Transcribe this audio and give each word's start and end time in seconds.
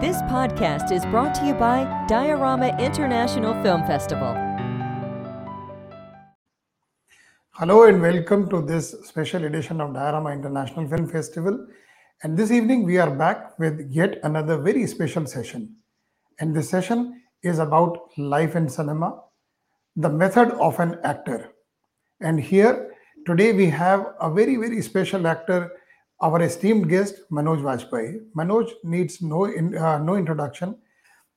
This 0.00 0.22
podcast 0.30 0.92
is 0.92 1.04
brought 1.06 1.34
to 1.34 1.44
you 1.44 1.54
by 1.54 1.82
Diorama 2.06 2.68
International 2.78 3.52
Film 3.64 3.84
Festival. 3.84 4.32
Hello 7.54 7.82
and 7.82 8.00
welcome 8.00 8.48
to 8.48 8.62
this 8.62 8.94
special 9.02 9.44
edition 9.44 9.80
of 9.80 9.94
Diorama 9.94 10.30
International 10.30 10.86
Film 10.88 11.08
Festival. 11.08 11.66
And 12.22 12.38
this 12.38 12.52
evening 12.52 12.84
we 12.84 12.98
are 12.98 13.10
back 13.10 13.58
with 13.58 13.88
yet 13.90 14.20
another 14.22 14.56
very 14.58 14.86
special 14.86 15.26
session. 15.26 15.74
And 16.38 16.54
this 16.54 16.70
session 16.70 17.20
is 17.42 17.58
about 17.58 17.98
life 18.16 18.54
in 18.54 18.68
cinema, 18.68 19.20
the 19.96 20.10
method 20.10 20.52
of 20.60 20.78
an 20.78 21.00
actor. 21.02 21.50
And 22.20 22.38
here 22.38 22.94
today 23.26 23.52
we 23.52 23.66
have 23.70 24.14
a 24.20 24.30
very, 24.32 24.54
very 24.54 24.80
special 24.80 25.26
actor, 25.26 25.72
our 26.20 26.42
esteemed 26.42 26.88
guest, 26.88 27.14
Manoj 27.30 27.62
Bajpayee. 27.62 28.20
Manoj 28.36 28.70
needs 28.82 29.22
no, 29.22 29.44
in, 29.44 29.76
uh, 29.76 29.98
no 29.98 30.16
introduction. 30.16 30.76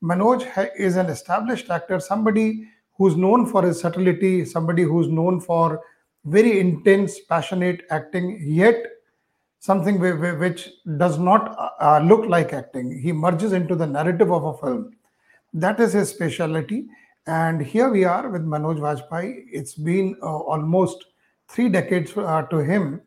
Manoj 0.04 0.50
ha- 0.52 0.70
is 0.78 0.96
an 0.98 1.08
established 1.08 1.70
actor, 1.70 2.00
somebody 2.00 2.68
who's 2.98 3.16
known 3.16 3.46
for 3.46 3.64
his 3.64 3.80
subtlety, 3.80 4.46
somebody 4.46 4.84
who's 4.84 5.08
known 5.08 5.40
for 5.40 5.82
very 6.26 6.60
intense, 6.60 7.20
passionate 7.22 7.84
acting, 7.90 8.42
yet 8.44 8.84
something 9.60 10.00
whi- 10.00 10.14
whi- 10.14 10.38
which 10.38 10.70
does 10.98 11.20
not 11.20 11.56
uh, 11.60 11.70
uh, 11.80 12.00
look 12.00 12.26
like 12.26 12.54
acting. 12.54 13.00
He 13.00 13.12
merges 13.12 13.54
into 13.54 13.76
the 13.76 13.88
narrative 13.88 14.32
of 14.32 14.44
a 14.46 14.58
film. 14.58 14.92
That 15.54 15.80
is 15.80 15.94
his 15.94 16.10
specialty. 16.10 16.88
And 17.28 17.62
here 17.62 17.90
we 17.90 18.04
are 18.04 18.30
with 18.30 18.42
Manoj 18.44 18.80
Bajpayee. 18.80 19.46
It's 19.52 19.76
been 19.76 20.16
uh, 20.24 20.26
almost 20.26 21.06
three 21.48 21.70
decades 21.70 22.18
uh, 22.18 22.44
to 22.44 22.58
him 22.58 23.02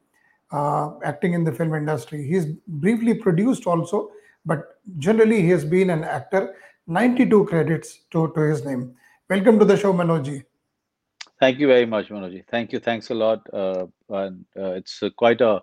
acting 1.04 1.34
in 1.34 1.44
the 1.44 1.52
film 1.52 1.74
industry. 1.74 2.26
He's 2.26 2.46
briefly 2.66 3.14
produced 3.14 3.66
also, 3.66 4.10
but 4.46 4.80
generally 4.98 5.42
he 5.42 5.50
has 5.50 5.64
been 5.64 5.90
an 5.90 6.04
actor. 6.04 6.54
92 6.86 7.46
credits 7.46 8.00
to, 8.10 8.32
to 8.34 8.40
his 8.40 8.64
name. 8.64 8.94
Welcome 9.30 9.58
to 9.58 9.64
the 9.64 9.76
show, 9.76 9.92
Manojji. 9.92 10.44
Thank 11.40 11.58
you 11.58 11.66
very 11.66 11.86
much, 11.86 12.08
Manoji. 12.08 12.44
Thank 12.48 12.72
you. 12.72 12.78
Thanks 12.78 13.10
a 13.10 13.14
lot. 13.14 13.40
Uh, 13.52 13.86
and 14.10 14.44
uh, 14.56 14.72
it's 14.72 15.02
uh, 15.02 15.10
quite 15.10 15.40
a, 15.40 15.60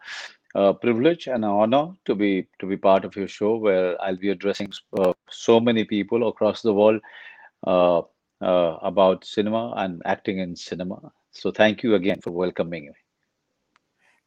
uh 0.53 0.73
privilege 0.73 1.27
and 1.27 1.45
an 1.45 1.49
honor 1.49 1.93
to 2.03 2.13
be 2.13 2.45
to 2.59 2.65
be 2.65 2.75
part 2.75 3.05
of 3.05 3.15
your 3.15 3.27
show, 3.27 3.55
where 3.55 3.99
I'll 4.01 4.17
be 4.17 4.31
addressing 4.31 4.73
uh, 4.99 5.13
so 5.29 5.61
many 5.61 5.85
people 5.85 6.27
across 6.27 6.61
the 6.61 6.73
world 6.73 6.99
uh, 7.65 7.99
uh, 8.41 8.77
about 8.81 9.23
cinema 9.23 9.73
and 9.77 10.01
acting 10.03 10.39
in 10.39 10.55
cinema. 10.55 10.99
So 11.31 11.51
thank 11.51 11.83
you 11.83 11.95
again 11.95 12.19
for 12.21 12.31
welcoming 12.31 12.85
me. 12.87 12.91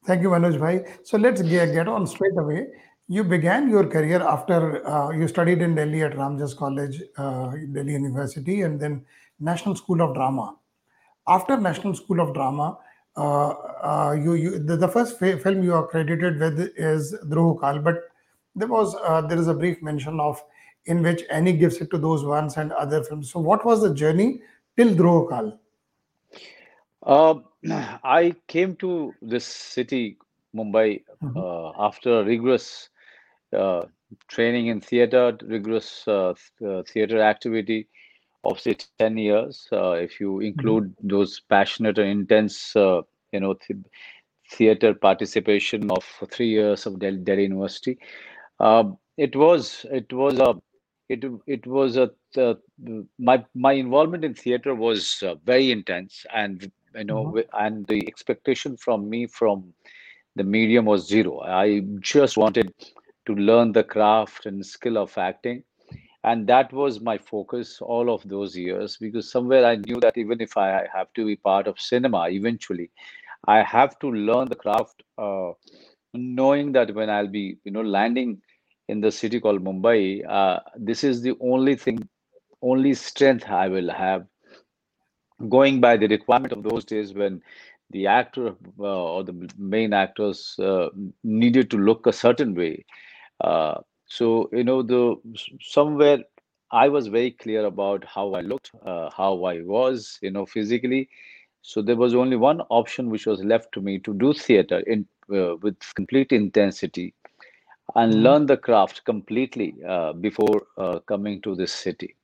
Thank 0.07 0.23
you, 0.23 0.29
Manoj 0.29 0.61
Bhai. 0.61 0.85
So 1.03 1.17
let's 1.17 1.41
get, 1.41 1.73
get 1.73 1.89
on 1.89 2.07
straight 2.07 2.37
away. 2.37 2.67
You 3.09 3.25
began 3.25 3.71
your 3.71 3.87
career 3.87 4.23
after 4.23 4.87
uh, 4.87 5.11
you 5.11 5.29
studied 5.29 5.63
in 5.63 5.75
Delhi 5.75 6.03
at 6.03 6.13
Ramjas 6.13 6.57
College, 6.57 7.03
uh, 7.17 7.53
Delhi 7.73 7.93
University, 7.93 8.63
and 8.63 8.79
then 8.81 9.05
National 9.41 9.75
School 9.75 10.03
of 10.03 10.15
Drama. 10.15 10.57
After 11.27 11.57
National 11.57 11.95
School 11.95 12.21
of 12.21 12.35
Drama, 12.35 12.79
uh, 13.17 13.49
uh, 13.49 14.13
you, 14.13 14.35
you 14.35 14.59
the, 14.59 14.77
the 14.77 14.89
first 14.89 15.19
fa- 15.19 15.39
film 15.39 15.63
you 15.63 15.75
are 15.75 15.87
credited 15.87 16.39
with 16.39 16.61
is 16.77 17.15
Drohkaal, 17.27 17.83
but 17.83 18.03
there 18.55 18.69
was 18.69 18.95
uh, 19.05 19.21
there 19.23 19.39
is 19.39 19.49
a 19.49 19.55
brief 19.55 19.83
mention 19.83 20.21
of 20.21 20.43
in 20.87 21.03
which 21.03 21.23
Annie 21.31 21.55
gives 21.55 21.77
it 21.77 21.91
to 21.91 21.99
those 21.99 22.25
ones 22.25 22.57
and 22.57 22.73
other 22.73 23.03
films. 23.03 23.31
So 23.31 23.41
what 23.41 23.65
was 23.65 23.81
the 23.81 23.95
journey 23.95 24.43
till 24.77 24.95
Drohkaal? 24.95 25.59
Uh, 27.03 27.35
I 27.71 28.35
came 28.49 28.77
to 28.77 29.15
this 29.23 29.45
city, 29.47 30.19
Mumbai, 30.55 31.03
Mhm. 31.23 31.45
uh, 31.45 31.73
after 31.79 32.21
a 32.21 32.25
rigorous 32.25 32.89
uh, 33.57 33.85
training 34.29 34.67
in 34.69 34.81
theater, 34.81 35.37
rigorous 35.43 36.07
uh, 36.09 36.35
uh, 36.67 36.83
theater 36.85 37.21
activity 37.21 37.89
of 38.45 38.61
say 38.61 38.75
10 38.75 39.01
years. 39.01 39.53
Uh, 39.57 39.79
if 39.93 40.05
you 40.05 40.25
include 40.25 40.79
those 41.03 41.41
passionate 41.49 41.99
and 41.99 42.09
intense, 42.09 42.75
uh, 42.77 43.01
you 43.33 43.41
know, 43.41 43.55
th- 43.55 43.79
theater 44.51 44.95
participation 44.95 45.91
of 45.91 46.05
three 46.31 46.49
years 46.49 46.87
of 46.87 46.99
Delhi, 46.99 47.19
Delhi 47.19 47.43
University, 47.45 47.99
uh, 48.61 48.85
it 49.17 49.35
was 49.37 49.87
it 49.91 50.13
was 50.13 50.39
a 50.39 50.57
it 51.09 51.25
it 51.47 51.67
was 51.67 51.97
a 51.97 52.11
uh, 52.37 52.55
my 53.19 53.45
my 53.55 53.73
involvement 53.73 54.25
in 54.25 54.35
theater 54.35 54.75
was 54.75 55.23
uh, 55.23 55.35
very 55.45 55.71
intense 55.71 56.27
and 56.35 56.71
you 56.95 57.05
know 57.05 57.23
Mhm. 57.23 57.43
and 57.53 57.87
the 57.87 58.01
expectation 58.09 58.77
from 58.77 59.09
me 59.09 59.27
from 59.27 59.73
the 60.37 60.45
medium 60.45 60.85
was 60.87 61.07
zero 61.09 61.41
i 61.43 61.81
just 62.01 62.37
wanted 62.37 62.73
to 63.27 63.35
learn 63.35 63.73
the 63.73 63.85
craft 63.85 64.47
and 64.47 64.65
skill 64.67 64.99
of 64.99 65.17
acting 65.19 65.63
and 66.25 66.47
that 66.47 66.73
was 66.73 67.01
my 67.01 67.17
focus 67.19 67.79
all 67.81 68.11
of 68.15 68.23
those 68.29 68.57
years 68.57 68.97
because 68.99 69.31
somewhere 69.31 69.65
i 69.67 69.77
knew 69.77 70.01
that 70.01 70.17
even 70.17 70.41
if 70.41 70.57
i 70.57 70.69
have 70.95 71.13
to 71.15 71.25
be 71.27 71.37
part 71.37 71.67
of 71.67 71.81
cinema 71.81 72.29
eventually 72.29 72.91
i 73.47 73.63
have 73.63 73.99
to 73.99 74.11
learn 74.13 74.49
the 74.49 74.61
craft 74.65 75.03
uh, 75.19 75.53
knowing 76.15 76.73
that 76.73 76.95
when 76.95 77.11
i'll 77.11 77.29
be 77.39 77.59
you 77.65 77.73
know 77.73 77.83
landing 77.83 78.41
in 78.89 79.01
the 79.01 79.11
city 79.13 79.41
called 79.41 79.65
mumbai 79.69 79.99
uh, 80.39 80.59
this 80.91 81.05
is 81.05 81.23
the 81.23 81.35
only 81.53 81.75
thing 81.85 81.99
only 82.73 82.93
strength 82.95 83.49
i 83.65 83.69
will 83.77 83.91
have 84.03 84.27
going 85.49 85.81
by 85.81 85.97
the 85.97 86.09
requirement 86.09 86.53
of 86.53 86.63
those 86.63 86.85
days 86.85 87.15
when 87.15 87.43
the 87.91 88.07
actor 88.07 88.55
uh, 88.81 89.05
or 89.15 89.25
the 89.25 89.49
main 89.59 89.93
actors 89.93 90.57
uh, 90.61 90.89
needed 91.23 91.71
to 91.71 91.79
look 91.79 92.07
a 92.07 92.13
certain 92.13 92.55
way. 92.55 92.85
Uh, 93.41 93.81
so 94.07 94.49
you 94.53 94.65
know 94.65 94.83
the 94.83 95.17
somewhere 95.61 96.19
i 96.71 96.89
was 96.89 97.07
very 97.09 97.31
clear 97.31 97.65
about 97.67 98.05
how 98.05 98.33
i 98.35 98.41
looked 98.41 98.71
uh, 98.85 99.11
how 99.17 99.45
i 99.45 99.61
was 99.63 100.19
you 100.23 100.31
know 100.31 100.45
physically. 100.47 101.09
So 101.63 101.83
there 101.83 101.97
was 101.97 102.15
only 102.15 102.37
one 102.37 102.61
option 102.71 103.11
which 103.11 103.27
was 103.27 103.43
left 103.45 103.73
to 103.73 103.81
me 103.81 103.99
to 104.01 104.15
do 104.15 104.33
theater 104.35 104.81
in 104.81 105.07
uh, 105.35 105.57
with 105.63 105.77
complete 105.95 106.33
intensity 106.33 107.15
and 107.95 108.23
Mhm. 108.23 108.25
learn 108.25 108.47
the 108.47 108.57
craft 108.57 109.05
completely 109.05 109.75
uh, 109.89 110.13
before 110.13 110.67
uh, 110.79 110.99
coming 111.01 111.41
to 111.43 111.55
this 111.55 111.73
city 111.73 112.15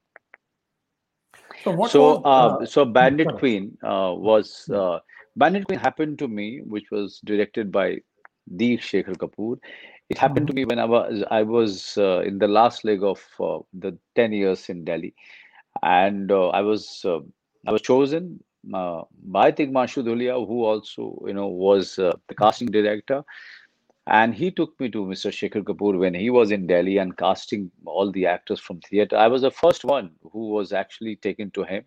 So 1.62 1.72
what 1.72 1.92
so, 1.92 2.00
was 2.00 2.24
uh, 2.24 2.50
uh, 2.50 2.64
so 2.64 2.84
Bandit 2.84 3.34
sorry. 3.34 3.36
Queen 3.36 3.76
uh, 3.82 4.12
was 4.16 4.68
uh, 4.74 4.98
Bandit 5.36 5.66
Queen 5.66 5.78
happened 5.78 6.18
to 6.18 6.28
me, 6.28 6.60
which 6.64 6.90
was 6.90 7.20
directed 7.24 7.70
by 7.72 7.98
Deep 8.56 8.80
Shekhar 8.80 9.16
Kapoor. 9.16 9.58
It 10.08 10.18
happened 10.18 10.46
to 10.48 10.52
Mhm. 10.52 10.54
me 10.54 10.64
when 10.64 10.78
I 10.78 10.84
was 10.84 11.24
I 11.30 11.42
was 11.42 11.96
uh, 11.98 12.20
in 12.20 12.38
the 12.38 12.48
last 12.48 12.84
leg 12.84 13.02
of 13.02 13.22
uh, 13.40 13.58
the 13.72 13.96
ten 14.14 14.32
years 14.32 14.68
in 14.68 14.84
Delhi, 14.84 15.14
and 15.82 16.30
uh, 16.30 16.48
I 16.48 16.60
was 16.62 17.02
uh, 17.04 17.20
I 17.66 17.72
was 17.72 17.82
chosen 17.82 18.42
uh, 18.74 19.02
by 19.24 19.52
Tigmanshu 19.52 20.04
Dhulia, 20.04 20.34
who 20.46 20.64
also 20.64 21.22
you 21.26 21.34
know 21.34 21.48
was 21.48 21.98
uh, 21.98 22.12
the 22.28 22.34
casting 22.34 22.68
director, 22.68 23.22
and 24.10 24.34
he 24.34 24.50
took 24.50 24.78
me 24.80 24.90
to 24.90 25.04
Mr. 25.04 25.30
Shekhar 25.30 25.62
Kapoor 25.62 25.98
when 25.98 26.14
he 26.14 26.30
was 26.30 26.50
in 26.50 26.66
Delhi 26.66 26.98
and 26.98 27.16
casting 27.16 27.70
all 27.86 28.10
the 28.10 28.26
actors 28.26 28.60
from 28.60 28.80
theater. 28.80 29.16
I 29.16 29.28
was 29.28 29.42
the 29.42 29.50
first 29.50 29.84
one 29.84 30.10
who 30.32 30.48
was 30.50 30.72
actually 30.72 31.16
taken 31.16 31.50
to 31.52 31.64
him 31.64 31.84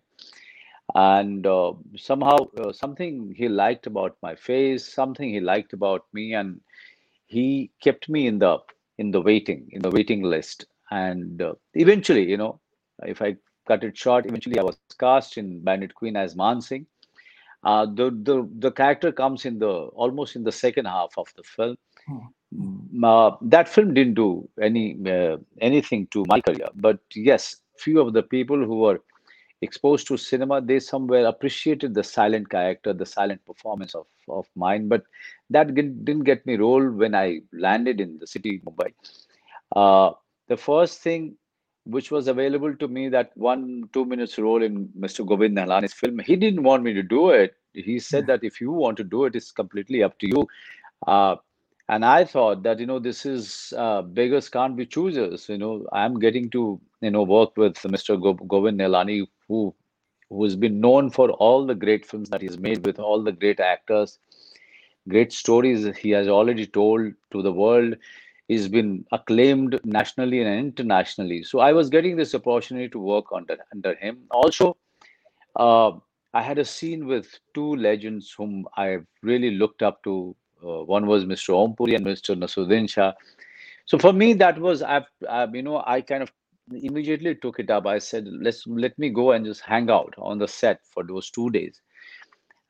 and 0.94 1.46
uh, 1.46 1.72
somehow 1.96 2.36
uh, 2.58 2.72
something 2.72 3.34
he 3.36 3.48
liked 3.48 3.86
about 3.86 4.16
my 4.22 4.34
face 4.34 4.86
something 4.86 5.30
he 5.30 5.40
liked 5.40 5.72
about 5.72 6.04
me 6.12 6.34
and 6.34 6.60
he 7.26 7.70
kept 7.82 8.08
me 8.08 8.26
in 8.26 8.38
the 8.38 8.58
in 8.98 9.10
the 9.10 9.20
waiting 9.20 9.68
in 9.72 9.82
the 9.82 9.90
waiting 9.90 10.22
list 10.22 10.66
and 10.90 11.40
uh, 11.40 11.54
eventually 11.74 12.24
you 12.24 12.36
know 12.36 12.60
if 13.06 13.22
i 13.22 13.34
cut 13.66 13.82
it 13.82 13.96
short 13.96 14.26
eventually 14.26 14.58
i 14.58 14.62
was 14.62 14.76
cast 15.00 15.38
in 15.38 15.60
bandit 15.64 15.94
queen 15.94 16.16
as 16.16 16.36
man 16.36 16.60
singh 16.60 16.86
uh, 17.64 17.86
the, 17.86 18.10
the 18.22 18.48
the 18.58 18.70
character 18.70 19.10
comes 19.10 19.46
in 19.46 19.58
the 19.58 19.72
almost 20.04 20.36
in 20.36 20.44
the 20.44 20.52
second 20.52 20.84
half 20.84 21.14
of 21.16 21.26
the 21.36 21.42
film 21.42 21.76
uh, 23.02 23.30
that 23.42 23.68
film 23.68 23.94
didn't 23.94 24.14
do 24.14 24.48
any 24.60 24.96
uh, 25.08 25.36
anything 25.60 26.06
to 26.08 26.24
my 26.28 26.40
career 26.40 26.68
but 26.74 26.98
yes 27.14 27.56
few 27.78 28.00
of 28.00 28.12
the 28.12 28.22
people 28.22 28.56
who 28.64 28.76
were 28.80 29.00
exposed 29.64 30.06
to 30.06 30.16
cinema, 30.16 30.60
they 30.60 30.78
somewhere 30.78 31.26
appreciated 31.26 31.94
the 31.94 32.04
silent 32.04 32.48
character, 32.50 32.92
the 32.92 33.06
silent 33.06 33.44
performance 33.46 33.94
of, 33.94 34.06
of 34.28 34.46
mine. 34.54 34.88
But 34.88 35.04
that 35.50 35.74
didn't 35.74 36.04
didn't 36.04 36.24
get 36.24 36.46
me 36.46 36.56
role 36.56 36.86
when 37.02 37.14
I 37.14 37.40
landed 37.52 38.00
in 38.00 38.18
the 38.18 38.26
city, 38.26 38.60
Mumbai. 38.64 38.92
Uh, 39.74 40.12
the 40.48 40.56
first 40.56 41.00
thing 41.00 41.36
which 41.84 42.10
was 42.10 42.28
available 42.28 42.74
to 42.76 42.88
me, 42.88 43.08
that 43.10 43.30
one, 43.34 43.88
two 43.92 44.04
minutes 44.06 44.38
role 44.38 44.62
in 44.62 44.88
Mr. 44.98 45.26
Govind 45.26 45.56
Nihalani's 45.56 45.92
film, 45.92 46.18
he 46.18 46.36
didn't 46.36 46.62
want 46.62 46.82
me 46.82 46.94
to 46.94 47.02
do 47.02 47.30
it. 47.30 47.56
He 47.74 47.98
said 47.98 48.26
that 48.28 48.44
if 48.44 48.60
you 48.60 48.70
want 48.70 48.96
to 48.98 49.04
do 49.04 49.24
it, 49.24 49.34
it's 49.34 49.52
completely 49.52 50.02
up 50.02 50.18
to 50.20 50.28
you. 50.28 50.46
Uh, 51.06 51.36
and 51.88 52.04
I 52.04 52.24
thought 52.24 52.62
that, 52.64 52.78
you 52.80 52.86
know, 52.86 52.98
this 52.98 53.24
is 53.26 53.72
uh, 53.76 54.02
beggars 54.02 54.48
can't 54.48 54.76
be 54.76 54.86
choosers. 54.86 55.48
You 55.48 55.58
know, 55.58 55.86
I'm 55.92 56.18
getting 56.18 56.50
to, 56.50 56.80
you 57.00 57.10
know, 57.10 57.22
work 57.22 57.56
with 57.56 57.76
Mr. 57.90 58.16
Go- 58.16 58.34
Govind 58.34 58.78
Nihalani, 58.80 59.26
who 59.48 59.74
who's 60.30 60.56
been 60.56 60.80
known 60.80 61.10
for 61.10 61.30
all 61.32 61.66
the 61.66 61.74
great 61.74 62.04
films 62.06 62.30
that 62.30 62.42
he's 62.42 62.58
made 62.58 62.84
with 62.86 62.98
all 62.98 63.22
the 63.22 63.32
great 63.32 63.60
actors, 63.60 64.18
great 65.08 65.32
stories 65.32 65.84
he 65.98 66.10
has 66.10 66.28
already 66.28 66.66
told 66.66 67.12
to 67.32 67.42
the 67.42 67.52
world. 67.52 67.96
he's 68.48 68.66
been 68.68 68.88
acclaimed 69.16 69.74
nationally 69.84 70.40
and 70.40 70.48
internationally. 70.60 71.42
So 71.42 71.60
I 71.60 71.72
was 71.72 71.88
getting 71.94 72.16
this 72.16 72.34
opportunity 72.34 72.88
to 72.94 72.98
work 72.98 73.26
under 73.38 73.56
under 73.74 73.94
him. 74.02 74.18
Also, 74.30 74.76
uh, 75.56 75.92
I 76.34 76.42
had 76.42 76.58
a 76.58 76.64
scene 76.64 77.06
with 77.06 77.38
two 77.54 77.76
legends 77.76 78.32
whom 78.36 78.66
I 78.76 78.98
really 79.22 79.50
looked 79.62 79.82
up 79.82 80.02
to. 80.04 80.36
Uh, 80.64 80.84
one 80.84 81.06
was 81.06 81.24
Mr. 81.24 81.54
Om 81.54 81.74
Puri 81.76 81.94
and 81.96 82.06
Mr. 82.06 82.34
Naseeruddin 82.34 82.88
Shah. 82.88 83.12
So 83.86 83.98
for 83.98 84.12
me, 84.12 84.34
that 84.34 84.58
was 84.58 84.82
I've, 84.82 85.06
I've, 85.28 85.54
you 85.54 85.62
know 85.62 85.82
I 85.86 86.00
kind 86.02 86.22
of 86.22 86.32
immediately 86.72 87.34
took 87.36 87.60
it 87.60 87.70
up. 87.70 87.86
I 87.86 87.98
said, 87.98 88.26
let's 88.28 88.66
let 88.66 88.98
me 88.98 89.10
go 89.10 89.32
and 89.32 89.44
just 89.44 89.62
hang 89.62 89.90
out 89.90 90.14
on 90.18 90.38
the 90.38 90.48
set 90.48 90.80
for 90.86 91.04
those 91.04 91.30
two 91.30 91.50
days 91.50 91.80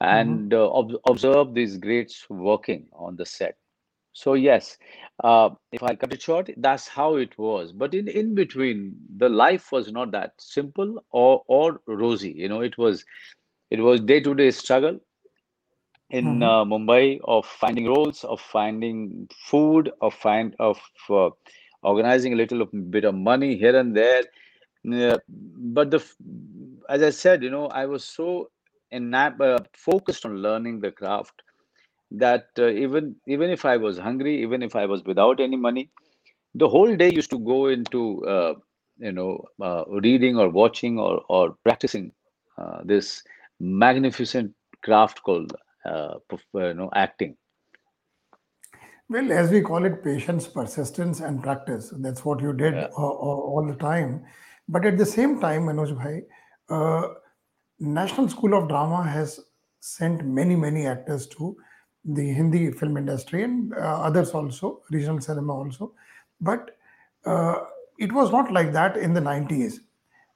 and 0.00 0.52
uh, 0.54 0.70
ob- 0.72 1.00
observe 1.08 1.54
these 1.54 1.76
greats 1.78 2.28
working 2.30 2.86
on 2.92 3.16
the 3.16 3.24
set. 3.26 3.56
So 4.12 4.34
yes, 4.34 4.78
uh, 5.22 5.50
if 5.72 5.82
I 5.82 5.94
cut 5.94 6.12
it 6.12 6.22
short, 6.22 6.50
that's 6.56 6.88
how 6.88 7.16
it 7.16 7.36
was. 7.38 7.72
But 7.72 7.94
in 7.94 8.08
in 8.08 8.34
between, 8.34 8.96
the 9.16 9.28
life 9.28 9.72
was 9.72 9.90
not 9.92 10.12
that 10.12 10.34
simple 10.38 11.04
or 11.10 11.42
or 11.46 11.80
rosy. 11.86 12.32
You 12.32 12.48
know, 12.48 12.60
it 12.60 12.78
was 12.78 13.04
it 13.70 13.80
was 13.80 14.00
day 14.00 14.20
to 14.20 14.34
day 14.34 14.50
struggle 14.50 15.00
in 16.10 16.42
Mhm. 16.42 16.42
uh, 16.42 16.64
Mumbai 16.64 17.20
of 17.24 17.46
finding 17.46 17.86
roles, 17.86 18.24
of 18.24 18.40
finding 18.40 19.28
food, 19.48 19.90
of 20.00 20.14
find 20.14 20.54
of 20.58 20.80
uh, 21.10 21.30
organizing 21.82 22.32
a 22.32 22.36
little 22.36 22.64
bit 22.66 23.04
of 23.04 23.14
money 23.14 23.56
here 23.56 23.76
and 23.78 23.96
there. 23.96 24.22
Yeah, 24.84 25.16
but 25.28 25.90
the 25.90 26.04
as 26.88 27.02
I 27.02 27.10
said, 27.10 27.42
you 27.42 27.50
know, 27.50 27.66
I 27.68 27.86
was 27.86 28.04
so 28.04 28.50
enab- 28.92 29.40
uh, 29.40 29.64
focused 29.74 30.24
on 30.26 30.36
learning 30.42 30.80
the 30.80 30.90
craft 30.92 31.42
that 32.12 32.46
uh, 32.58 32.68
even 32.68 33.16
even 33.26 33.50
if 33.50 33.64
I 33.64 33.76
was 33.76 33.98
hungry, 33.98 34.42
even 34.42 34.62
if 34.62 34.76
I 34.76 34.86
was 34.86 35.02
without 35.04 35.40
any 35.40 35.56
money, 35.56 35.90
the 36.54 36.68
whole 36.68 36.94
day 36.96 37.10
used 37.12 37.30
to 37.30 37.38
go 37.38 37.66
into 37.68 38.24
uh, 38.26 38.54
you 38.98 39.12
know 39.12 39.44
uh, 39.62 39.84
reading 39.88 40.36
or 40.38 40.48
watching 40.48 40.98
or 40.98 41.22
or 41.28 41.56
practicing 41.64 42.12
uh, 42.58 42.80
this 42.84 43.22
magnificent 43.60 44.52
craft 44.82 45.22
called 45.22 45.54
uh, 45.84 46.14
uh, 46.32 46.58
you 46.58 46.74
know 46.74 46.90
acting. 46.94 47.36
Well, 49.08 49.32
as 49.32 49.50
we 49.50 49.60
call 49.60 49.84
it, 49.84 50.02
patience, 50.02 50.46
persistence, 50.48 51.20
and 51.20 51.42
practice. 51.42 51.92
That's 51.98 52.24
what 52.24 52.40
you 52.40 52.52
did 52.54 52.74
Yeah. 52.74 52.88
uh, 52.98 53.12
all 53.18 53.40
all 53.52 53.66
the 53.66 53.76
time. 53.76 54.24
But 54.68 54.86
at 54.86 54.96
the 54.96 55.06
same 55.06 55.40
time, 55.40 55.66
Manoj 55.66 55.94
Bhai, 55.98 56.22
uh, 56.70 57.08
National 57.78 58.28
School 58.28 58.54
of 58.54 58.68
Drama 58.68 59.02
has 59.02 59.40
sent 59.80 60.24
many, 60.24 60.56
many 60.56 60.86
actors 60.86 61.26
to 61.36 61.56
the 62.04 62.32
Hindi 62.32 62.70
film 62.72 62.96
industry 62.96 63.42
and 63.44 63.74
uh, 63.74 64.00
others 64.08 64.30
also, 64.30 64.82
regional 64.90 65.20
cinema 65.20 65.54
also. 65.54 65.92
But 66.40 66.70
uh, 67.26 67.56
it 67.98 68.12
was 68.12 68.30
not 68.32 68.50
like 68.52 68.72
that 68.72 68.96
in 68.96 69.12
the 69.12 69.20
90s. 69.20 69.80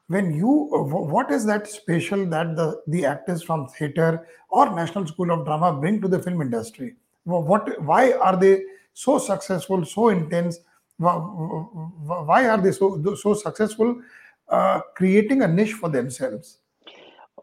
When 0.09 0.35
you, 0.35 0.71
uh, 0.75 0.83
what 0.83 1.31
is 1.31 1.47
that 1.47 1.69
special 1.69 2.27
that 2.31 2.57
the, 2.57 2.83
the 2.89 3.07
actors 3.07 3.43
from 3.43 3.69
theater 3.69 4.27
or 4.51 4.75
National 4.75 5.07
School 5.07 5.31
of 5.33 5.45
Drama 5.47 5.73
bring 5.79 6.01
to 6.03 6.09
the 6.09 6.21
film 6.21 6.43
industry? 6.43 6.97
What, 7.25 7.83
why 7.83 8.13
are 8.13 8.37
they 8.37 8.63
so 8.95 9.19
successful, 9.19 9.85
so 9.85 10.09
intense? 10.11 10.59
Wh- 11.01 11.19
wh- 11.21 12.27
Why 12.29 12.49
are 12.49 12.61
they 12.61 12.73
so, 12.73 13.15
so 13.17 13.35
successful 13.35 14.03
uh, 14.49 14.81
creating 14.97 15.43
a 15.43 15.49
niche 15.49 15.75
for 15.75 15.91
themselves? 15.91 16.59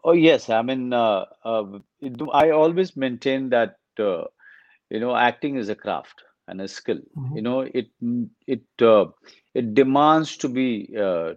Oh 0.04 0.12
yes, 0.12 0.48
I 0.50 0.62
mean, 0.62 0.92
uh, 0.92 1.24
uh, 1.44 1.64
I 2.32 2.50
always 2.50 2.96
maintain 2.96 3.50
that. 3.50 3.76
Uh, 3.98 4.24
you 4.90 5.00
know 5.00 5.16
acting 5.16 5.56
is 5.56 5.68
a 5.70 5.74
craft 5.74 6.22
and 6.48 6.60
a 6.60 6.68
skill 6.68 6.98
you 7.32 7.40
Mhm, 7.40 7.42
know 7.42 7.60
it 7.62 7.88
it 8.46 8.62
uh, 8.82 9.06
it 9.54 9.74
demands 9.74 10.36
to 10.38 10.48
be 10.48 10.94
uh, 11.00 11.34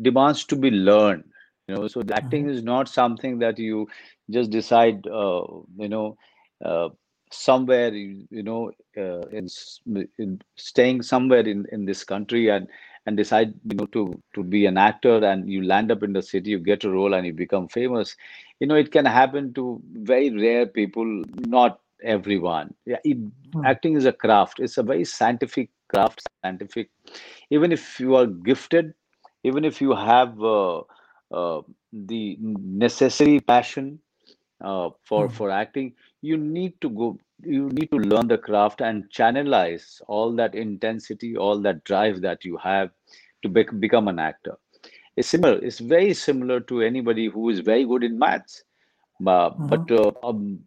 demands 0.00 0.44
to 0.46 0.56
be 0.56 0.70
learned 0.70 1.24
you 1.68 1.74
know. 1.74 1.86
So 1.88 2.02
acting 2.12 2.48
mhm, 2.48 2.48
is 2.48 2.62
not 2.62 2.88
something 2.88 3.38
that 3.38 3.58
you 3.58 3.88
just 4.30 4.50
decide 4.50 5.06
uh, 5.06 5.42
you 5.78 5.88
know 5.88 6.16
uh, 6.64 6.88
somewhere 7.30 7.92
you, 7.92 8.26
you 8.30 8.42
know 8.42 8.70
uh, 8.96 9.26
in, 9.28 9.46
in 10.18 10.40
staying 10.56 11.02
somewhere 11.02 11.46
in 11.46 11.66
in 11.72 11.84
this 11.86 12.04
country 12.04 12.48
and 12.48 12.66
and 13.06 13.16
decide 13.16 13.54
you 13.70 13.76
know 13.76 13.86
to 13.86 14.20
to 14.34 14.42
be 14.42 14.66
an 14.66 14.76
actor 14.76 15.24
and 15.24 15.50
you 15.50 15.62
land 15.64 15.90
up 15.90 16.02
in 16.02 16.12
the 16.12 16.22
city 16.22 16.50
you 16.50 16.58
get 16.58 16.84
a 16.84 16.90
role 16.90 17.14
and 17.14 17.26
you 17.26 17.32
become 17.32 17.68
famous. 17.68 18.16
You 18.60 18.66
know 18.68 18.76
it 18.76 18.92
can 18.92 19.06
happen 19.06 19.52
to 19.54 19.80
very 19.92 20.30
rare 20.30 20.66
people 20.66 21.22
not 21.46 21.80
everyone. 22.02 22.74
Yeah 22.86 22.98
it, 23.04 23.18
mhm, 23.54 23.64
acting 23.64 23.96
is 23.96 24.06
a 24.06 24.12
craft. 24.12 24.60
It's 24.60 24.78
a 24.78 24.82
very 24.82 25.04
scientific 25.04 25.70
craft 25.88 26.22
scientific. 26.42 26.90
Even 27.50 27.72
if 27.72 27.98
you 28.00 28.14
are 28.16 28.26
gifted 28.26 28.94
even 29.46 29.64
if 29.64 29.80
you 29.80 29.94
have 29.94 30.42
uh, 30.42 30.80
uh, 31.40 31.62
the 31.92 32.36
necessary 32.40 33.40
passion 33.40 34.00
uh, 34.62 34.90
for 35.04 35.28
mhm, 35.28 35.38
for 35.38 35.50
acting 35.50 35.92
you 36.22 36.36
need 36.36 36.80
to 36.80 36.90
go 36.90 37.18
you 37.42 37.68
need 37.78 37.90
to 37.90 37.98
learn 37.98 38.28
the 38.28 38.38
craft 38.38 38.80
and 38.80 39.04
channelize 39.10 40.00
all 40.08 40.32
that 40.40 40.54
intensity 40.54 41.36
all 41.36 41.58
that 41.60 41.84
drive 41.84 42.20
that 42.22 42.44
you 42.44 42.56
have 42.58 42.90
to 43.42 43.48
bec- 43.48 43.78
become 43.80 44.08
an 44.08 44.18
actor. 44.18 44.56
It's 45.16 45.28
similar 45.28 45.58
it's 45.62 45.78
very 45.80 46.14
similar 46.14 46.60
to 46.60 46.82
anybody 46.82 47.26
who 47.26 47.48
is 47.50 47.60
very 47.60 47.84
good 47.84 48.04
in 48.04 48.18
maths 48.18 48.64
uh, 49.26 49.50
but 49.58 49.90
mhm, 49.90 49.92
uh, 49.92 50.12
um, 50.22 50.60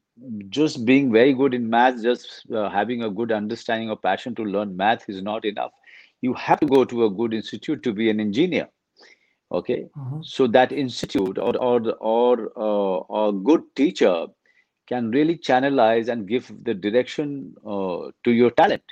just 0.50 0.86
being 0.86 1.12
very 1.12 1.34
good 1.34 1.54
in 1.54 1.70
math, 1.70 2.02
just 2.02 2.46
uh, 2.54 2.70
having 2.70 3.04
a 3.04 3.10
good 3.10 3.32
understanding 3.32 3.90
or 3.90 3.98
passion 3.98 4.36
to 4.36 4.44
learn 4.44 4.76
math 4.76 5.08
is 5.10 5.22
not 5.22 5.46
enough. 5.46 5.72
You 6.22 6.34
have 6.34 6.60
to 6.60 6.68
go 6.68 6.86
to 6.86 7.06
a 7.06 7.10
good 7.10 7.34
institute 7.34 7.84
to 7.84 7.94
be 7.94 8.10
an 8.10 8.20
engineer. 8.20 8.70
Okay, 9.52 9.88
mhm, 9.96 10.22
so 10.22 10.48
that 10.48 10.72
institute 10.72 11.38
or 11.38 11.56
or 11.58 11.82
or 12.00 12.52
uh, 12.58 13.28
a 13.28 13.34
good 13.34 13.64
teacher 13.76 14.28
can 14.88 15.12
really 15.12 15.38
channelize 15.38 16.10
and 16.10 16.28
give 16.28 16.52
the 16.64 16.74
direction 16.74 17.56
uh, 17.66 18.12
to 18.24 18.32
your 18.32 18.52
talent. 18.52 18.84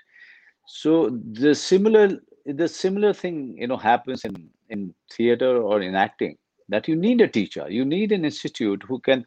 So 0.65 1.09
the 1.09 1.55
similar 1.55 2.19
the 2.45 2.67
similar 2.67 3.13
thing 3.13 3.57
you 3.57 3.67
know 3.67 3.77
happens 3.77 4.25
in 4.25 4.49
in 4.69 4.93
theater 5.11 5.57
or 5.61 5.81
in 5.81 5.95
acting 5.95 6.37
that 6.69 6.87
you 6.87 6.95
need 6.95 7.21
a 7.21 7.27
teacher, 7.27 7.65
you 7.69 7.85
need 7.85 8.11
an 8.11 8.25
institute 8.25 8.83
who 8.87 8.99
can 8.99 9.25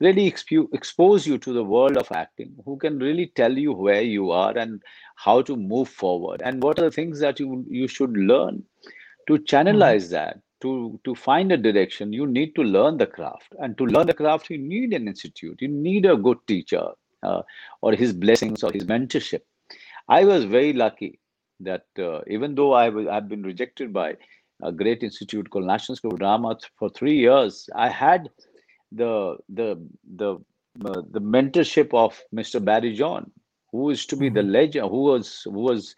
really 0.00 0.26
expose 0.26 1.26
you 1.26 1.38
to 1.38 1.52
the 1.52 1.64
world 1.64 1.96
of 1.96 2.10
acting, 2.10 2.54
who 2.64 2.76
can 2.78 2.98
really 2.98 3.32
tell 3.36 3.56
you 3.56 3.72
where 3.72 4.02
you 4.02 4.30
are 4.30 4.56
and 4.56 4.82
how 5.16 5.42
to 5.42 5.56
move 5.56 5.88
forward 5.88 6.42
and 6.42 6.62
what 6.62 6.78
are 6.78 6.84
the 6.84 6.90
things 6.90 7.20
that 7.20 7.38
you 7.38 7.64
you 7.68 7.86
should 7.86 8.16
learn. 8.16 8.62
To 9.28 9.38
channelize 9.38 10.10
that 10.10 10.40
to 10.62 10.98
to 11.04 11.14
find 11.14 11.52
a 11.52 11.56
direction 11.56 12.12
you 12.12 12.26
need 12.26 12.54
to 12.54 12.62
learn 12.62 12.96
the 12.96 13.06
craft 13.06 13.54
and 13.60 13.76
to 13.78 13.86
learn 13.86 14.06
the 14.06 14.14
craft 14.14 14.50
you 14.50 14.58
need 14.58 14.92
an 14.92 15.06
institute. 15.08 15.60
You 15.60 15.68
need 15.68 16.06
a 16.06 16.16
good 16.16 16.38
teacher 16.46 16.88
uh, 17.22 17.42
or 17.82 17.92
his 17.92 18.12
blessings 18.12 18.62
or 18.62 18.72
his 18.72 18.84
mentorship. 18.84 19.42
I 20.08 20.24
was 20.24 20.44
very 20.44 20.72
lucky 20.72 21.20
that 21.60 21.86
uh, 21.98 22.20
even 22.26 22.54
though 22.54 22.72
I 22.72 22.88
was, 22.88 23.06
I've 23.06 23.28
been 23.28 23.42
rejected 23.42 23.92
by 23.92 24.16
a 24.62 24.72
great 24.72 25.02
institute 25.02 25.48
called 25.50 25.66
National 25.66 25.96
School 25.96 26.12
of 26.12 26.18
Drama 26.18 26.58
for 26.78 26.90
three 26.90 27.16
years, 27.16 27.68
I 27.74 27.88
had 27.88 28.28
the 28.92 29.36
the 29.48 29.86
the 30.16 30.30
uh, 30.84 31.02
the 31.10 31.20
mentorship 31.20 31.92
of 31.94 32.20
Mr. 32.34 32.58
Barry 32.60 32.94
John, 32.94 33.30
who 33.72 33.90
is 33.90 34.06
to 34.06 34.16
be 34.16 34.28
the 34.28 34.42
mhm, 34.42 34.56
legend, 34.56 34.88
who 34.90 35.02
was 35.04 35.42
who 35.44 35.60
was 35.60 35.94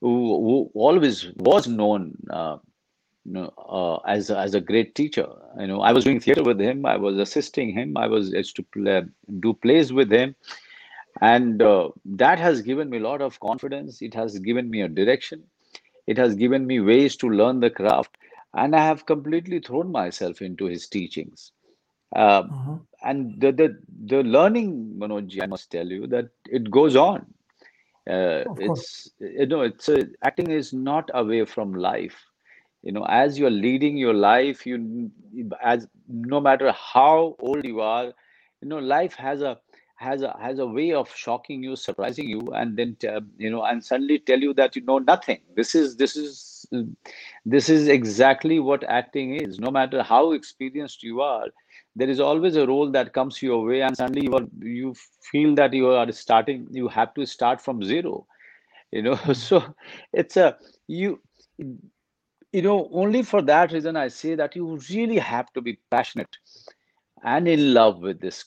who, 0.00 0.10
who 0.44 0.70
always 0.74 1.28
was 1.36 1.68
known. 1.68 2.16
Uh, 2.30 2.58
you 3.24 3.32
know, 3.32 3.52
uh, 3.58 3.96
as 4.08 4.30
a, 4.30 4.38
as 4.38 4.54
a 4.54 4.60
great 4.60 4.94
teacher, 4.94 5.26
you 5.58 5.66
know, 5.66 5.80
I 5.82 5.92
was 5.92 6.04
doing 6.04 6.20
theater 6.20 6.42
with 6.42 6.60
him. 6.60 6.86
I 6.86 6.96
was 6.96 7.18
assisting 7.18 7.72
him. 7.72 7.96
I 7.96 8.06
was 8.06 8.32
used 8.32 8.56
to 8.56 8.62
play, 8.62 9.02
do 9.40 9.54
plays 9.54 9.92
with 9.92 10.10
him 10.12 10.34
and 11.20 11.62
uh, 11.62 11.88
that 12.04 12.38
has 12.38 12.62
given 12.62 12.90
me 12.90 12.98
a 12.98 13.00
lot 13.02 13.20
of 13.22 13.38
confidence 13.40 14.02
it 14.02 14.14
has 14.14 14.38
given 14.38 14.70
me 14.70 14.82
a 14.82 14.88
direction 14.88 15.42
it 16.06 16.16
has 16.18 16.34
given 16.34 16.66
me 16.66 16.80
ways 16.80 17.16
to 17.16 17.28
learn 17.28 17.60
the 17.60 17.70
craft 17.70 18.16
and 18.54 18.74
i 18.76 18.84
have 18.84 19.06
completely 19.06 19.58
thrown 19.60 19.90
myself 19.92 20.40
into 20.42 20.66
his 20.66 20.88
teachings 20.88 21.52
uh, 22.16 22.42
mhm. 22.42 22.80
and 23.02 23.40
the, 23.40 23.52
the 23.52 23.78
the 24.06 24.22
learning 24.22 24.96
manoj 24.98 25.42
i 25.42 25.46
must 25.46 25.70
tell 25.70 25.86
you 25.86 26.06
that 26.06 26.28
it 26.46 26.70
goes 26.70 26.96
on. 26.96 27.26
Uh, 28.10 28.44
it's 28.58 29.10
you 29.20 29.46
know 29.46 29.60
it's 29.60 29.88
a, 29.88 30.06
acting 30.24 30.50
is 30.50 30.72
not 30.72 31.10
away 31.14 31.44
from 31.44 31.74
life. 31.74 32.16
You 32.82 32.92
know 32.92 33.04
as 33.04 33.38
you're 33.38 33.50
leading 33.50 33.96
your 33.96 34.14
life 34.14 34.66
you 34.66 35.10
as 35.62 35.86
no 36.08 36.40
matter 36.40 36.72
how 36.72 37.36
old 37.38 37.64
you 37.64 37.80
are 37.80 38.06
you 38.06 38.68
know 38.68 38.78
life 38.78 39.14
has 39.14 39.42
a 39.42 39.58
has 39.96 40.22
a 40.22 40.36
has 40.40 40.58
a 40.58 40.66
way 40.66 40.92
of 40.92 41.14
shocking 41.14 41.62
you 41.62 41.76
surprising 41.76 42.28
you 42.28 42.40
and 42.54 42.76
then 42.76 42.96
uh, 43.08 43.20
you 43.36 43.50
know 43.50 43.64
and 43.64 43.84
suddenly 43.84 44.18
tell 44.18 44.40
you 44.40 44.54
that 44.54 44.74
you 44.74 44.82
know 44.82 44.98
nothing. 44.98 45.40
This 45.54 45.74
is 45.74 45.96
this 45.96 46.16
is 46.16 46.49
this 47.44 47.68
is 47.68 47.88
exactly 47.88 48.58
what 48.58 48.84
acting 48.84 49.34
is. 49.36 49.58
No 49.58 49.70
matter 49.70 50.02
how 50.02 50.32
experienced 50.32 51.02
you 51.02 51.20
are 51.20 51.46
there 51.96 52.08
is 52.08 52.20
always 52.20 52.56
a 52.56 52.66
role 52.66 52.90
that 52.90 53.12
comes 53.12 53.42
your 53.42 53.64
way 53.64 53.82
and 53.82 53.96
suddenly 53.96 54.22
you 54.24 54.34
are 54.34 54.46
you 54.62 54.94
feel 55.30 55.54
that 55.54 55.72
you 55.72 55.88
are 55.88 56.10
starting 56.12 56.66
you 56.70 56.88
have 56.88 57.12
to 57.14 57.26
start 57.26 57.60
from 57.60 57.82
zero 57.82 58.26
you 58.92 59.02
know? 59.02 59.14
Hmm. 59.26 59.32
So 59.32 59.74
it's 60.12 60.36
a 60.36 60.56
you 60.86 61.20
you 62.52 62.62
know 62.62 62.88
only 62.92 63.22
for 63.22 63.42
that 63.42 63.72
reason 63.72 63.96
i 63.96 64.08
say 64.08 64.34
that 64.34 64.56
you 64.56 64.78
really 64.90 65.18
have 65.18 65.52
to 65.52 65.60
be 65.60 65.78
passionate 65.90 66.36
and 67.24 67.48
in 67.48 67.74
love 67.74 68.00
with 68.00 68.20
this 68.20 68.44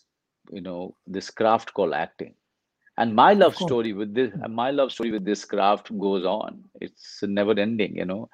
you 0.52 0.62
know 0.62 0.96
this 1.08 1.30
craft 1.30 1.74
called 1.74 1.94
acting 1.94 2.34
and 2.98 3.16
my 3.16 3.34
love 3.34 3.56
story 3.56 3.94
with 3.94 4.14
this 4.14 4.32
my 4.50 4.72
love 4.72 4.92
story 4.92 5.12
with 5.12 5.26
this 5.26 5.46
craft 5.46 5.98
goes 6.00 6.26
on. 6.26 6.64
It's 6.82 7.24
never 7.24 7.58
ending 7.60 7.96
you 7.98 8.06
know. 8.06 8.30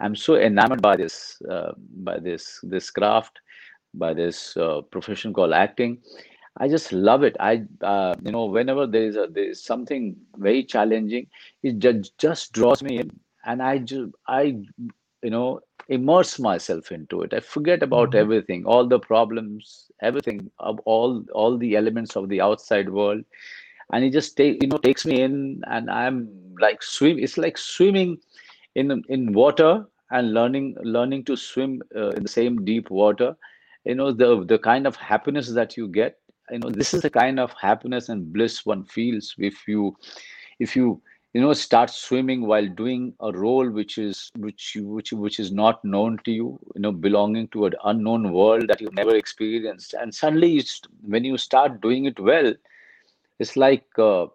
I'm 0.00 0.16
so 0.16 0.36
enamored 0.36 0.82
by 0.82 0.96
this 0.96 1.40
uh, 1.50 1.72
by 1.78 2.18
this 2.18 2.58
this 2.62 2.90
craft 2.90 3.40
by 3.94 4.14
this 4.14 4.56
uh, 4.56 4.82
profession 4.90 5.32
called 5.32 5.52
acting. 5.52 5.98
I 6.58 6.68
just 6.68 6.92
love 6.92 7.22
it. 7.22 7.36
I 7.40 7.64
uh, 7.82 8.14
you 8.24 8.32
know 8.32 8.46
whenever 8.46 8.86
there 8.86 9.04
is 9.04 9.16
a 9.16 9.26
there 9.30 9.50
is 9.50 9.62
something 9.64 10.16
very 10.36 10.64
challenging 10.64 11.26
it 11.62 11.78
just 11.78 12.16
just 12.18 12.52
draws 12.52 12.82
me 12.82 12.98
in. 12.98 13.10
And 13.44 13.62
i 13.62 13.78
just 13.78 14.10
i 14.28 14.42
you 15.22 15.30
know 15.30 15.60
immerse 15.88 16.38
myself 16.38 16.92
into 16.92 17.22
it. 17.22 17.32
I 17.34 17.40
forget 17.40 17.82
about 17.82 18.14
Mhm. 18.14 18.14
everything 18.14 18.64
all 18.66 18.86
the 18.86 18.98
problems 19.00 19.90
everything 20.02 20.50
of 20.58 20.78
all 20.84 21.24
all 21.32 21.58
the 21.58 21.76
elements 21.76 22.16
of 22.16 22.28
the 22.28 22.40
outside 22.40 22.88
world 22.90 23.24
and 23.92 24.04
it 24.04 24.10
just 24.10 24.36
take 24.36 24.62
you 24.62 24.68
know 24.68 24.78
takes 24.78 25.04
me 25.06 25.20
in 25.22 25.62
and 25.68 25.90
i'm 25.90 26.28
like 26.60 26.82
swim 26.82 27.18
it's 27.18 27.38
like 27.38 27.58
swimming 27.58 28.18
in 28.74 29.02
in 29.08 29.32
water 29.32 29.86
and 30.12 30.34
learning 30.34 30.76
learning 30.82 31.24
to 31.24 31.36
swim 31.36 31.82
uh, 31.96 32.10
in 32.10 32.22
the 32.22 32.28
same 32.28 32.64
deep 32.64 32.90
water. 32.90 33.36
You 33.84 33.96
know 33.96 34.12
the 34.12 34.44
the 34.44 34.58
kind 34.58 34.86
of 34.86 34.96
happiness 34.96 35.50
that 35.52 35.76
you 35.76 35.88
get 35.88 36.18
you 36.50 36.58
know 36.58 36.70
this 36.70 36.94
is 36.94 37.02
the 37.02 37.10
kind 37.10 37.40
of 37.40 37.52
happiness 37.60 38.08
and 38.08 38.32
bliss 38.32 38.64
one 38.64 38.84
feels 38.84 39.34
if 39.38 39.66
you 39.66 39.96
if 40.60 40.76
you 40.76 41.02
you 41.32 41.40
know 41.40 41.52
start 41.52 41.90
swimming 41.90 42.46
while 42.46 42.68
doing 42.68 43.14
a 43.20 43.32
role 43.32 43.68
which 43.68 43.96
is 43.98 44.30
which 44.36 44.74
you, 44.76 44.86
which 44.86 45.12
which 45.12 45.40
is 45.40 45.50
not 45.50 45.84
known 45.84 46.18
to 46.24 46.30
you 46.30 46.60
you 46.76 46.82
know 46.82 46.92
belonging 46.92 47.48
to 47.48 47.66
an 47.66 47.74
unknown 47.84 48.32
world 48.32 48.68
that 48.68 48.80
you've 48.80 48.94
never 48.94 49.16
experienced. 49.16 49.94
And 49.94 50.14
suddenly 50.14 50.48
you 50.48 50.62
when 51.00 51.24
you 51.24 51.38
start 51.38 51.80
doing 51.80 52.04
it 52.04 52.20
well 52.20 52.52
it's 53.38 53.56
like 53.56 53.86
uh, 53.98 54.26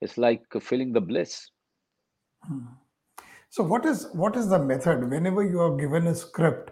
it's 0.00 0.18
like 0.18 0.44
feeling 0.60 0.92
the 0.92 1.00
bliss 1.00 1.50
So 3.50 3.62
what 3.62 3.84
is 3.86 4.08
what 4.14 4.36
is 4.36 4.48
the 4.48 4.58
method 4.58 5.10
whenever 5.10 5.44
you 5.44 5.60
are 5.60 5.76
given 5.76 6.06
a 6.06 6.14
script? 6.14 6.70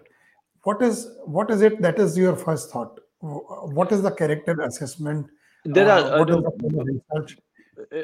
What 0.63 0.81
is 0.81 1.07
what 1.25 1.51
is 1.51 1.61
it 1.61 1.81
that 1.81 1.99
is 1.99 2.17
your 2.17 2.35
first 2.35 2.71
thought? 2.71 2.99
What 3.19 3.91
is 3.91 4.01
the 4.01 4.11
character 4.11 4.59
assessment? 4.61 5.27
there 5.63 5.89
Uh, 5.89 5.91
are 5.91 6.15
uh, 6.15 6.19
what 6.19 6.29
is 6.29 6.35
no, 6.35 6.41
the 6.81 7.99
uh, 7.99 8.03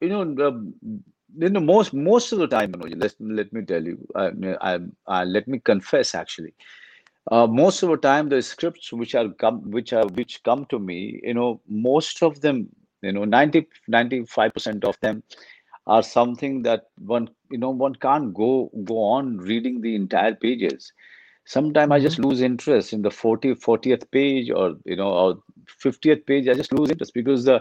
you 0.00 0.08
know 0.08 0.22
um, 0.46 0.74
you 1.36 1.48
know 1.48 1.60
most 1.60 1.92
most 1.92 2.32
of 2.32 2.38
the 2.38 2.46
time 2.46 2.72
Manoj, 2.72 3.00
let, 3.00 3.14
let 3.20 3.52
me 3.52 3.62
tell 3.62 3.82
you 3.82 3.98
I, 4.14 4.30
I, 4.60 4.78
I, 5.06 5.24
let 5.24 5.48
me 5.48 5.58
confess 5.58 6.14
actually 6.14 6.54
uh, 7.30 7.46
most 7.46 7.82
of 7.82 7.90
the 7.90 7.96
time 7.96 8.28
the 8.28 8.40
scripts 8.40 8.92
which 8.92 9.14
are 9.14 9.28
come 9.30 9.70
which 9.70 9.92
are 9.92 10.06
which 10.06 10.42
come 10.44 10.64
to 10.66 10.78
me 10.78 11.20
you 11.22 11.34
know 11.34 11.60
most 11.68 12.22
of 12.22 12.40
them 12.40 12.68
you 13.02 13.12
know 13.12 13.24
90 13.24 13.66
95 13.88 14.52
percent 14.52 14.84
of 14.84 14.98
them 15.00 15.22
are 15.86 16.02
something 16.02 16.62
that 16.62 16.86
one 16.98 17.28
you 17.50 17.58
know 17.58 17.70
one 17.70 17.94
can't 17.94 18.34
go 18.34 18.70
go 18.84 18.98
on 18.98 19.38
reading 19.38 19.80
the 19.80 19.94
entire 19.94 20.34
pages 20.34 20.92
sometimes 21.44 21.92
i 21.92 21.98
just 22.00 22.18
Mhm. 22.18 22.24
lose 22.24 22.40
interest 22.42 22.92
in 22.92 23.02
the 23.02 23.10
40 23.10 23.54
40th 23.54 24.10
page 24.10 24.50
or 24.50 24.76
you 24.84 24.96
know 24.96 25.10
or 25.22 25.38
50th 25.66 26.24
page 26.26 26.48
i 26.48 26.54
just 26.54 26.72
lose 26.72 26.90
interest 26.90 27.14
because 27.14 27.44
the 27.44 27.60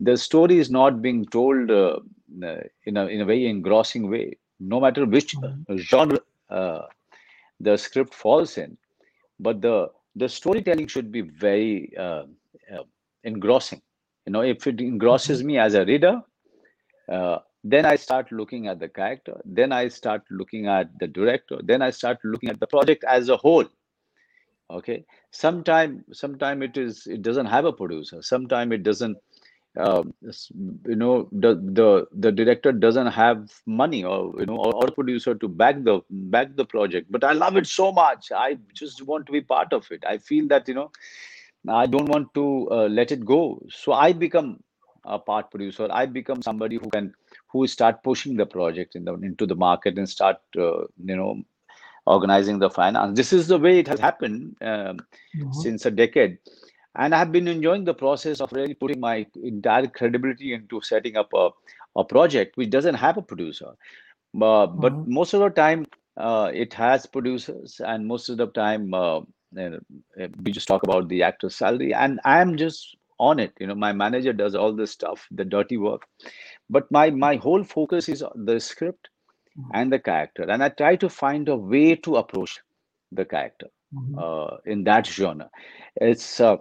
the 0.00 0.16
story 0.16 0.58
is 0.58 0.70
not 0.70 1.02
being 1.02 1.24
told 1.26 1.70
uh, 1.70 1.98
in 2.86 2.96
a 2.96 3.06
in 3.06 3.20
a 3.20 3.24
very 3.24 3.46
engrossing 3.46 4.10
way 4.10 4.36
no 4.60 4.80
matter 4.80 5.04
which 5.06 5.36
Mhm. 5.36 5.66
genre 5.78 6.18
uh, 6.50 6.82
the 7.60 7.76
script 7.76 8.14
falls 8.14 8.56
in 8.58 8.76
but 9.38 9.60
the 9.62 9.88
the 10.16 10.28
storytelling 10.28 10.86
should 10.86 11.10
be 11.12 11.22
very 11.22 11.92
uh, 11.98 12.24
uh, 12.74 12.84
engrossing 13.24 13.80
you 14.26 14.32
know 14.32 14.42
if 14.42 14.66
it 14.66 14.80
engrosses 14.80 15.42
Mhm. 15.42 15.46
me 15.50 15.58
as 15.58 15.74
a 15.74 15.84
reader 15.84 16.14
uh, 17.12 17.38
then 17.64 17.84
i 17.86 17.96
start 17.96 18.30
looking 18.32 18.66
at 18.68 18.78
the 18.80 18.88
character 18.88 19.40
then 19.44 19.72
i 19.72 19.88
start 19.88 20.22
looking 20.30 20.66
at 20.66 20.98
the 20.98 21.06
director 21.06 21.58
then 21.62 21.82
i 21.82 21.90
start 21.90 22.18
looking 22.24 22.50
at 22.50 22.60
the 22.60 22.66
project 22.66 23.04
as 23.04 23.28
a 23.28 23.36
whole. 23.36 23.64
Okay? 24.70 25.04
Sometime 25.30 26.04
sometime 26.12 26.62
it 26.62 26.76
is 26.76 27.06
it 27.06 27.22
doesn't 27.22 27.46
have 27.46 27.64
a 27.64 27.72
producer. 27.72 28.22
Sometime 28.22 28.72
it 28.72 28.82
doesn't 28.82 29.16
s- 30.28 30.50
you 30.86 30.96
know 30.96 31.28
the 31.32 31.54
the 31.78 32.06
the 32.12 32.32
director 32.32 32.72
doesn't 32.72 33.08
have 33.08 33.50
money 33.66 34.04
or 34.04 34.32
you 34.38 34.46
know 34.46 34.56
or, 34.56 34.74
or 34.74 34.90
producer 34.90 35.34
to 35.34 35.48
back 35.48 35.82
the 35.84 36.00
back 36.10 36.54
the 36.56 36.64
project. 36.64 37.10
But 37.10 37.24
i 37.24 37.32
love 37.32 37.56
it 37.56 37.66
so 37.66 37.92
much. 37.92 38.30
I 38.32 38.58
just 38.74 39.02
want 39.02 39.26
to 39.26 39.32
be 39.32 39.40
part 39.40 39.72
of 39.72 39.90
it. 39.90 40.04
I 40.06 40.18
feel 40.18 40.48
that 40.48 40.68
you 40.68 40.74
know 40.74 40.90
i 41.68 41.86
don't 41.86 42.08
want 42.08 42.32
to 42.34 42.68
uh, 42.70 42.86
let 42.98 43.12
it 43.12 43.24
go 43.24 43.60
so 43.70 43.92
i 43.92 44.12
become 44.12 44.58
a 45.04 45.18
part 45.18 45.50
producer 45.50 45.88
i 45.90 46.04
become 46.06 46.42
somebody 46.42 46.76
who 46.76 46.90
can 46.90 47.12
who 47.52 47.66
start 47.66 48.02
pushing 48.02 48.36
the 48.36 48.46
project 48.46 48.94
in 48.96 49.04
the 49.04 49.14
into 49.30 49.46
the 49.46 49.54
market 49.54 49.98
and 49.98 50.08
start 50.08 50.38
uh, 50.58 50.82
you 51.04 51.16
know 51.16 51.40
organizing 52.06 52.58
the 52.58 52.70
finance. 52.70 53.16
This 53.16 53.32
is 53.32 53.48
the 53.48 53.58
way 53.58 53.78
it 53.78 53.86
has 53.88 54.00
happened 54.00 54.56
um, 54.62 54.98
Mhm. 55.34 55.66
since 55.66 55.86
a 55.86 55.90
decade. 55.90 56.38
And 56.96 57.14
I've 57.14 57.32
been 57.32 57.48
enjoying 57.48 57.84
the 57.84 57.94
process 57.94 58.40
of 58.40 58.52
really 58.52 58.74
putting 58.74 59.00
my 59.00 59.26
entire 59.42 59.86
credibility 59.86 60.52
into 60.52 60.80
setting 60.82 61.16
up 61.16 61.30
a, 61.34 61.50
a 61.96 62.04
project 62.04 62.56
which 62.56 62.70
doesn't 62.70 62.94
have 62.96 63.18
a 63.18 63.22
producer. 63.22 63.72
Uh, 64.40 64.66
but 64.66 64.96
Mhm. 64.96 65.06
most 65.06 65.34
of 65.34 65.40
the 65.40 65.50
time, 65.50 65.86
uh, 66.16 66.50
it 66.52 66.74
has 66.74 67.06
producers, 67.06 67.80
and 67.84 68.06
most 68.06 68.28
of 68.28 68.36
the 68.38 68.46
time, 68.46 68.92
uh, 68.94 69.20
we 69.52 70.52
just 70.52 70.68
talk 70.68 70.82
about 70.82 71.08
the 71.08 71.22
actor's 71.22 71.56
salary. 71.56 71.94
And 71.94 72.20
I'm 72.24 72.56
just 72.56 72.96
on 73.18 73.38
it. 73.38 73.52
You 73.58 73.66
know, 73.66 73.74
my 73.74 73.92
manager 73.92 74.32
does 74.32 74.54
all 74.54 74.72
this 74.74 74.90
stuff, 74.90 75.26
the 75.30 75.44
dirty 75.44 75.76
work. 75.76 76.02
But 76.68 76.90
my 76.90 77.10
my 77.10 77.36
whole 77.36 77.64
focus 77.64 78.08
is 78.08 78.24
the 78.34 78.58
script 78.60 79.08
and 79.72 79.92
the 79.92 79.98
character 79.98 80.42
and 80.50 80.62
i 80.62 80.68
try 80.68 80.94
to 80.96 81.08
find 81.08 81.48
a 81.48 81.56
way 81.56 81.94
to 81.94 82.16
approach 82.16 82.60
the 83.10 83.24
character 83.24 83.68
Mhm. 83.92 84.24
uh, 84.24 84.56
in 84.64 84.84
that 84.84 85.06
genre 85.06 85.48
it's 85.96 86.40
uh, 86.40 86.56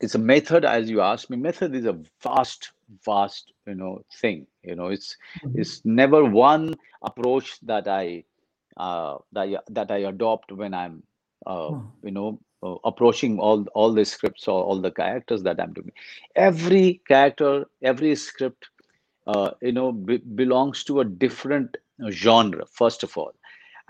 it's 0.00 0.14
a 0.14 0.18
method 0.18 0.64
as 0.64 0.90
you 0.90 1.00
asked 1.00 1.30
me 1.30 1.36
method 1.36 1.74
is 1.74 1.84
a 1.86 1.98
vast 2.22 2.72
vast 3.04 3.52
you 3.66 3.74
know 3.74 4.02
thing 4.20 4.46
you 4.62 4.74
know 4.74 4.88
it's 4.88 5.16
Mhm. 5.42 5.54
it's 5.54 5.84
never 5.84 6.24
one 6.24 6.74
approach 7.02 7.58
that 7.62 7.88
i 7.88 8.24
uh, 8.76 9.16
that, 9.32 9.48
I, 9.48 9.58
that 9.70 9.90
i 9.90 9.98
adopt 9.98 10.52
when 10.52 10.74
i'm 10.74 11.02
uh, 11.46 11.72
Mhm. 11.72 11.92
you 12.02 12.10
know 12.12 12.40
uh, 12.62 12.76
approaching 12.84 13.38
all 13.38 13.64
all 13.74 13.92
the 13.92 14.04
scripts 14.04 14.48
or 14.48 14.62
all 14.64 14.80
the 14.80 14.90
characters 14.90 15.42
that 15.44 15.60
i'm 15.60 15.72
doing. 15.72 15.92
Every 16.36 17.00
character 17.08 17.66
every 17.82 18.14
script 18.16 18.68
uh, 19.26 19.50
you 19.62 19.72
know 19.72 19.92
be- 19.92 20.18
belongs 20.42 20.84
to 20.84 21.00
a 21.00 21.04
different 21.04 21.76
genre 22.10 22.64
first 22.72 23.02
of 23.04 23.16
all. 23.16 23.32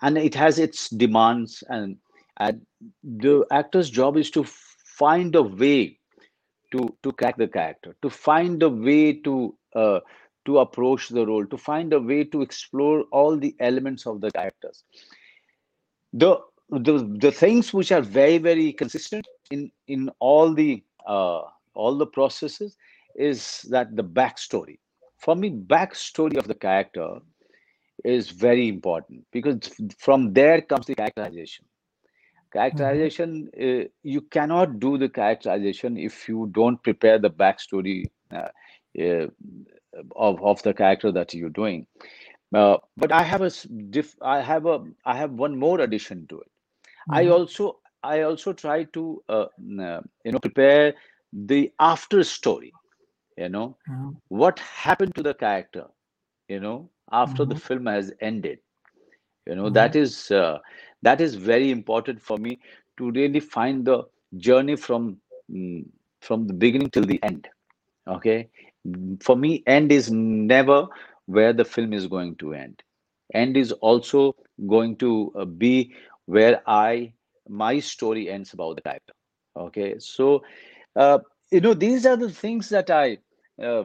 And 0.02 0.18
it 0.18 0.34
has 0.34 0.58
its 0.58 0.88
demands 0.90 1.62
and, 1.68 1.96
and 2.38 2.62
the 3.02 3.46
actor's 3.50 3.90
job 3.90 4.16
is 4.16 4.30
to 4.32 4.44
find 4.44 5.34
a 5.36 5.42
way 5.42 5.98
to 6.72 6.94
to 7.02 7.12
crack 7.12 7.36
the 7.36 7.48
character 7.48 7.94
to 8.02 8.10
find 8.10 8.62
a 8.62 8.68
way 8.68 9.12
to 9.26 9.56
uh, 9.74 10.00
to 10.46 10.58
approach 10.58 11.08
the 11.08 11.26
role 11.26 11.46
to 11.46 11.56
find 11.56 11.92
a 11.92 12.00
way 12.00 12.24
to 12.24 12.42
explore 12.42 13.02
all 13.12 13.36
the 13.36 13.54
elements 13.60 14.06
of 14.06 14.20
the 14.20 14.30
characters. 14.30 14.84
The 16.12 16.38
the, 16.70 17.16
the 17.20 17.30
things 17.30 17.72
which 17.72 17.92
are 17.92 18.00
very 18.00 18.38
very 18.38 18.72
consistent 18.72 19.26
in 19.50 19.70
in 19.86 20.10
all 20.18 20.52
the 20.52 20.82
uh, 21.06 21.42
all 21.74 21.96
the 21.96 22.06
processes 22.06 22.76
is 23.14 23.62
that 23.70 23.94
the 23.96 24.04
backstory. 24.04 24.78
For 25.18 25.34
me 25.36 25.50
backstory 25.50 26.36
of 26.36 26.46
the 26.48 26.54
character 26.54 27.18
is 28.04 28.30
very 28.30 28.68
important 28.68 29.24
because 29.32 29.58
from 29.98 30.32
there 30.32 30.60
comes 30.60 30.86
the 30.86 30.94
characterization. 30.94 31.64
Characterization 32.52 33.50
uh, 33.60 33.88
you 34.02 34.20
cannot 34.22 34.78
do 34.80 34.98
the 34.98 35.08
characterization 35.08 35.96
if 35.96 36.28
you 36.28 36.50
don't 36.52 36.82
prepare 36.82 37.18
the 37.18 37.30
backstory 37.30 38.04
uh, 38.32 38.48
uh, 39.00 39.26
of, 40.16 40.42
of 40.42 40.62
the 40.62 40.74
character 40.74 41.12
that 41.12 41.34
you're 41.34 41.50
doing. 41.50 41.86
Uh, 42.54 42.76
but 42.96 43.10
i 43.10 43.22
have 43.22 43.42
a 43.42 43.50
diff, 43.90 44.14
i 44.22 44.40
have 44.40 44.66
a 44.66 44.84
i 45.04 45.16
have 45.16 45.32
one 45.32 45.58
more 45.58 45.80
addition 45.80 46.26
to 46.28 46.40
it 46.40 46.50
i 47.10 47.26
Mhm. 47.26 47.36
also 47.36 47.78
i 48.02 48.20
also 48.22 48.52
try 48.52 48.82
to 48.96 49.22
uh, 49.28 49.46
uh, 49.88 50.00
you 50.24 50.32
know 50.32 50.38
prepare 50.40 50.94
the 51.32 51.60
after 51.78 52.22
story 52.24 52.74
you 53.36 53.48
know 53.48 53.76
Mhm. 53.86 54.20
what 54.28 54.58
happened 54.84 55.14
to 55.14 55.22
the 55.22 55.34
character 55.34 55.86
you 56.48 56.60
know 56.60 56.88
after 57.10 57.44
the 57.44 57.54
Mhm. 57.54 57.66
film 57.66 57.86
has 57.86 58.12
ended 58.20 58.58
you 59.46 59.54
know 59.54 59.70
that 59.70 59.94
Mhm. 59.94 60.02
is 60.02 60.30
uh, 60.30 60.58
that 61.02 61.20
is 61.20 61.34
very 61.34 61.70
important 61.70 62.20
for 62.20 62.38
me 62.38 62.58
to 62.98 63.10
really 63.12 63.40
find 63.40 63.84
the 63.84 63.98
journey 64.36 64.76
from 64.76 65.16
mm, 65.50 65.84
from 66.20 66.46
the 66.46 66.54
beginning 66.64 66.90
till 66.90 67.04
the 67.04 67.22
end 67.22 67.48
okay 68.08 68.48
for 69.20 69.36
me 69.36 69.62
end 69.66 69.92
is 69.92 70.10
never 70.10 70.86
where 71.26 71.52
the 71.52 71.64
film 71.64 71.92
is 71.92 72.06
going 72.06 72.34
to 72.36 72.52
end. 72.54 72.82
End 73.34 73.56
is 73.56 73.72
also 73.72 74.34
going 74.66 74.96
to 74.96 75.32
uh, 75.36 75.44
be 75.44 75.92
where 76.26 76.62
I 76.66 77.12
my 77.48 77.78
story 77.80 78.28
ends 78.30 78.52
about 78.54 78.76
the 78.76 78.82
character. 78.82 79.14
Okay, 79.56 79.98
so 79.98 80.42
uh, 80.96 81.18
you 81.50 81.60
know 81.60 81.74
these 81.74 82.06
are 82.06 82.16
the 82.16 82.30
things 82.30 82.68
that 82.70 82.90
I 82.90 83.18
uh, 83.62 83.84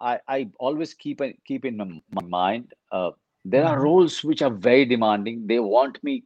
I, 0.00 0.20
I 0.28 0.48
always 0.58 0.94
keep 0.94 1.20
keep 1.46 1.64
in 1.64 1.76
my 1.76 2.22
mind. 2.26 2.74
Uh, 2.92 3.10
there 3.44 3.64
are 3.66 3.80
Mhm. 3.80 3.82
roles 3.82 4.24
which 4.24 4.42
are 4.42 4.50
very 4.50 4.84
demanding. 4.86 5.46
They 5.46 5.60
want 5.60 6.02
me. 6.02 6.24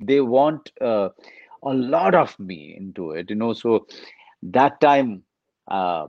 They 0.00 0.20
want 0.20 0.70
uh, 0.80 1.10
a 1.62 1.74
lot 1.74 2.14
of 2.14 2.38
me 2.38 2.74
into 2.76 3.12
it. 3.12 3.30
You 3.30 3.36
know, 3.36 3.52
so 3.54 3.86
that 4.42 4.80
time 4.80 5.24
uh, 5.68 6.06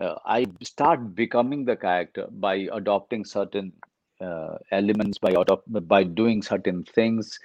uh, 0.00 0.14
I 0.24 0.46
start 0.62 1.14
becoming 1.14 1.64
the 1.64 1.76
character 1.76 2.26
by 2.30 2.68
adopting 2.72 3.24
certain 3.24 3.72
uh, 4.20 4.58
elements, 4.70 5.18
by 5.18 5.30
adopt, 5.30 5.66
by 5.88 6.04
doing 6.04 6.42
certain 6.42 6.84
things 6.84 7.38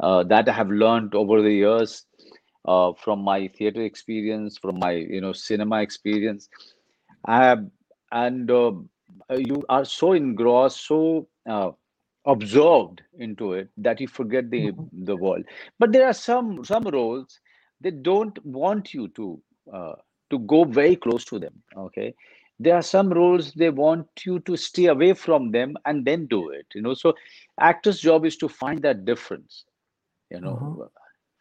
uh, 0.00 0.24
that 0.24 0.48
I 0.48 0.52
have 0.52 0.70
learned 0.70 1.14
over 1.14 1.42
the 1.42 1.52
years 1.52 2.06
uh, 2.66 2.92
from 2.94 3.20
my 3.22 3.48
theater 3.48 3.82
experience, 3.82 4.58
from 4.58 4.78
my 4.78 4.92
you 4.92 5.20
know 5.20 5.32
cinema 5.32 5.82
experience. 5.82 6.48
I 7.24 7.44
have, 7.44 7.66
and 8.12 8.50
uh, 8.50 8.72
you 9.36 9.64
are 9.68 9.84
so 9.84 10.12
engrossed, 10.12 10.86
so 10.86 11.28
uh, 11.48 11.70
absorbed 12.26 13.02
into 13.18 13.52
it 13.54 13.68
that 13.78 14.00
you 14.00 14.08
forget 14.08 14.50
the 14.50 14.72
Mhm. 14.72 14.90
the 14.92 15.16
world. 15.16 15.44
But 15.78 15.92
there 15.92 16.06
are 16.06 16.12
some 16.14 16.64
some 16.64 16.84
roles 16.84 17.40
they 17.80 17.90
don't 17.90 18.38
want 18.44 18.94
you 18.94 19.08
to 19.08 19.42
uh, 19.72 19.94
to 20.30 20.38
go 20.40 20.64
very 20.64 20.96
close 20.96 21.24
to 21.26 21.38
them. 21.38 21.54
Okay, 21.76 22.14
there 22.58 22.74
are 22.76 22.82
some 22.82 23.10
roles 23.10 23.52
they 23.54 23.70
want 23.70 24.08
you 24.24 24.40
to 24.40 24.56
stay 24.56 24.86
away 24.86 25.12
from 25.14 25.50
them 25.52 25.76
and 25.86 26.04
then 26.04 26.26
do 26.26 26.50
it. 26.50 26.66
You 26.74 26.82
know, 26.82 26.94
so 26.94 27.14
actor's 27.60 28.00
job 28.00 28.24
is 28.26 28.36
to 28.38 28.48
find 28.48 28.82
that 28.82 29.04
difference. 29.04 29.64
You 30.30 30.40
know, 30.40 30.90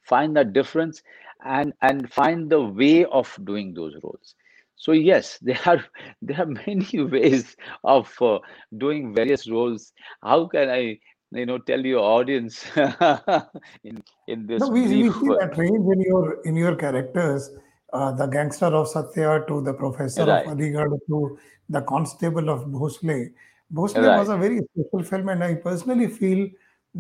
find 0.04 0.36
that 0.36 0.54
difference 0.54 1.04
and 1.46 1.74
and 1.82 2.12
find 2.12 2.50
the 2.50 2.62
way 2.62 3.06
of 3.06 3.38
doing 3.44 3.74
those 3.74 3.96
roles. 4.04 4.36
So 4.76 4.94
yes 4.94 5.38
there 5.42 5.60
are 5.66 5.84
there 6.22 6.42
are 6.42 6.46
many 6.46 7.04
ways 7.16 7.56
of 7.84 8.12
uh, 8.22 8.40
doing 8.78 9.14
various 9.14 9.50
roles. 9.50 9.94
How 10.24 10.48
can 10.48 10.70
i 10.70 11.00
you 11.32 11.46
know 11.46 11.60
tell 11.60 11.86
your 11.86 12.00
audience 12.00 12.66
in 13.84 14.04
in 14.28 14.48
No, 14.58 14.68
this 14.68 14.70
we, 14.70 14.82
we 14.88 15.02
brief 15.02 15.14
see 15.14 15.30
uh, 15.30 15.36
that 15.42 15.58
range 15.58 15.88
in 15.96 16.02
your 16.02 16.42
in 16.44 16.56
your 16.56 16.76
characters, 16.76 17.52
uh, 17.94 18.12
the 18.12 18.26
gangster 18.26 18.66
of 18.66 18.88
Satya 18.88 19.44
to 19.48 19.62
the 19.62 19.74
professor 19.74 20.24
of 20.24 20.28
right. 20.30 20.48
Aligarh 20.48 20.98
to 21.08 21.38
the 21.70 21.82
constable 21.82 22.50
of 22.50 22.66
Bhonsle. 22.66 23.30
Bhonsle 23.72 24.18
was 24.18 24.30
a 24.30 24.38
very 24.38 24.60
special 24.72 25.04
film, 25.04 25.30
and 25.30 25.44
I 25.44 25.54
personally 25.56 26.08
feel 26.08 26.50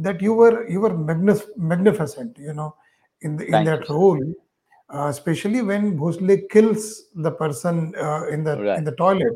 that 0.03 0.21
you 0.21 0.33
were 0.33 0.67
you 0.67 0.81
were 0.81 0.91
magnif- 0.91 1.55
magnificent, 1.57 2.37
you 2.37 2.53
know, 2.53 2.75
in 3.21 3.35
the 3.37 3.45
in 3.45 3.51
thank 3.51 3.65
you 3.67 3.71
that 3.77 3.87
sir 3.87 3.93
role, 3.93 4.33
uh, 4.93 5.07
especially 5.07 5.61
when 5.61 5.97
Bhonsle 5.97 6.49
kills 6.49 7.05
the 7.15 7.31
person 7.31 7.93
uh, 7.95 8.27
in 8.27 8.43
the 8.43 8.53
in 8.53 8.65
right 8.65 8.85
the 8.85 8.93
toilet. 8.93 9.33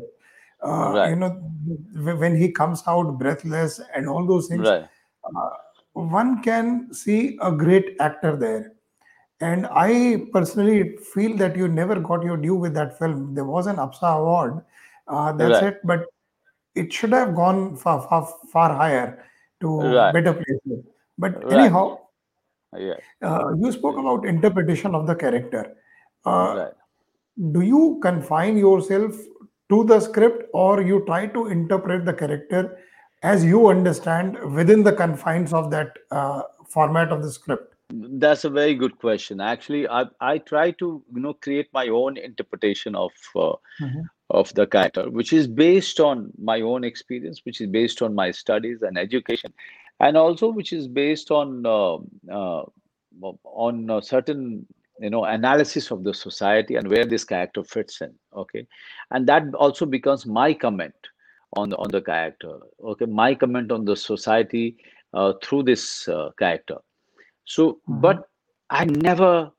Uh, 0.62 0.92
you 1.10 1.16
right 1.16 1.18
know, 1.18 1.30
wh- 1.30 2.18
when 2.18 2.34
he 2.34 2.50
comes 2.50 2.82
out 2.86 3.18
breathless 3.18 3.80
and 3.94 4.08
all 4.08 4.26
those 4.26 4.48
things, 4.48 4.66
right 4.66 4.86
uh, 5.24 5.50
one 5.92 6.42
can 6.42 6.92
see 6.92 7.38
a 7.42 7.52
great 7.52 7.96
actor 8.00 8.36
there. 8.36 8.72
And 9.40 9.66
I 9.70 10.26
personally 10.32 10.96
feel 11.12 11.36
that 11.36 11.56
you 11.56 11.68
never 11.68 12.00
got 12.00 12.24
your 12.24 12.36
due 12.36 12.54
with 12.54 12.72
that 12.74 12.98
film. 12.98 13.34
There 13.34 13.44
was 13.44 13.66
an 13.66 13.76
APSA 13.76 14.18
award, 14.20 14.64
uh, 15.08 15.32
that's 15.32 15.60
right 15.60 15.74
it, 15.74 15.80
but 15.84 16.06
it 16.74 16.92
should 16.92 17.12
have 17.12 17.34
gone 17.34 17.76
far, 17.76 18.00
far, 18.08 18.26
far 18.50 18.74
higher 18.74 19.24
to 19.60 19.94
right 19.94 20.12
better 20.12 20.34
place. 20.34 20.78
But 21.18 21.44
right 21.44 21.52
anyhow, 21.60 21.98
yeah 22.76 22.94
uh, 23.22 23.54
you 23.58 23.72
spoke 23.72 23.98
about 23.98 24.24
interpretation 24.26 24.94
of 24.94 25.06
the 25.06 25.14
character. 25.14 25.76
Uh, 26.24 26.54
right 26.56 26.72
do 27.52 27.60
you 27.62 27.98
confine 28.02 28.56
yourself 28.56 29.14
to 29.68 29.84
the 29.84 30.00
script 30.00 30.48
or 30.52 30.82
you 30.82 31.04
try 31.06 31.26
to 31.26 31.46
interpret 31.46 32.04
the 32.04 32.12
character 32.12 32.78
as 33.22 33.44
you 33.44 33.68
understand 33.68 34.38
within 34.54 34.82
the 34.82 34.92
confines 34.92 35.52
of 35.52 35.70
that 35.70 35.92
uh, 36.10 36.42
format 36.68 37.10
of 37.10 37.22
the 37.22 37.30
script? 37.32 37.74
That's 37.90 38.44
a 38.44 38.50
very 38.50 38.74
good 38.74 38.98
question. 38.98 39.40
Actually, 39.40 39.88
I 39.88 40.06
I 40.20 40.38
try 40.38 40.70
to 40.72 41.02
you 41.12 41.20
know 41.20 41.34
create 41.34 41.68
my 41.72 41.88
own 41.88 42.16
interpretation 42.16 42.94
of 42.94 43.12
uh, 43.36 43.52
Mhm, 43.80 44.08
of 44.34 44.52
the 44.54 44.66
character, 44.66 45.10
which 45.10 45.32
is 45.32 45.46
based 45.46 46.00
on 46.00 46.30
my 46.38 46.60
own 46.60 46.84
experience, 46.84 47.40
which 47.44 47.60
is 47.60 47.68
based 47.68 48.02
on 48.02 48.14
my 48.14 48.30
studies 48.30 48.82
and 48.82 48.98
education, 48.98 49.52
and 50.00 50.16
also 50.16 50.50
which 50.50 50.72
is 50.72 50.88
based 50.88 51.30
on 51.30 51.64
uh, 51.66 51.96
uh, 52.30 52.64
on 53.44 53.90
a 53.90 54.02
certain 54.02 54.66
you 55.00 55.10
know 55.10 55.24
analysis 55.24 55.90
of 55.90 56.04
the 56.04 56.14
society 56.14 56.76
and 56.76 56.88
where 56.88 57.06
this 57.06 57.24
character 57.24 57.64
fits 57.64 58.00
in. 58.00 58.14
Okay, 58.36 58.66
and 59.10 59.26
that 59.28 59.54
also 59.54 59.86
becomes 59.86 60.26
my 60.26 60.52
comment 60.54 60.94
on 61.54 61.70
the 61.70 61.76
on 61.76 61.90
the 61.90 62.02
character. 62.02 62.58
Okay, 62.84 63.06
my 63.06 63.34
comment 63.34 63.72
on 63.72 63.84
the 63.84 63.96
society 63.96 64.76
uh, 65.14 65.32
through 65.42 65.62
this 65.64 66.08
uh, 66.08 66.30
character. 66.38 66.78
So, 67.44 67.80
mhm, 67.88 68.00
but 68.00 68.28
I 68.70 68.84
never 68.86 69.50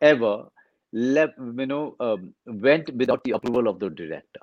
ever 0.00 0.46
left, 0.92 1.34
you 1.38 1.66
know, 1.66 1.96
um, 2.00 2.34
went 2.46 2.94
without 2.94 3.24
the 3.24 3.32
approval 3.32 3.68
of 3.68 3.78
the 3.80 3.90
director. 3.90 4.40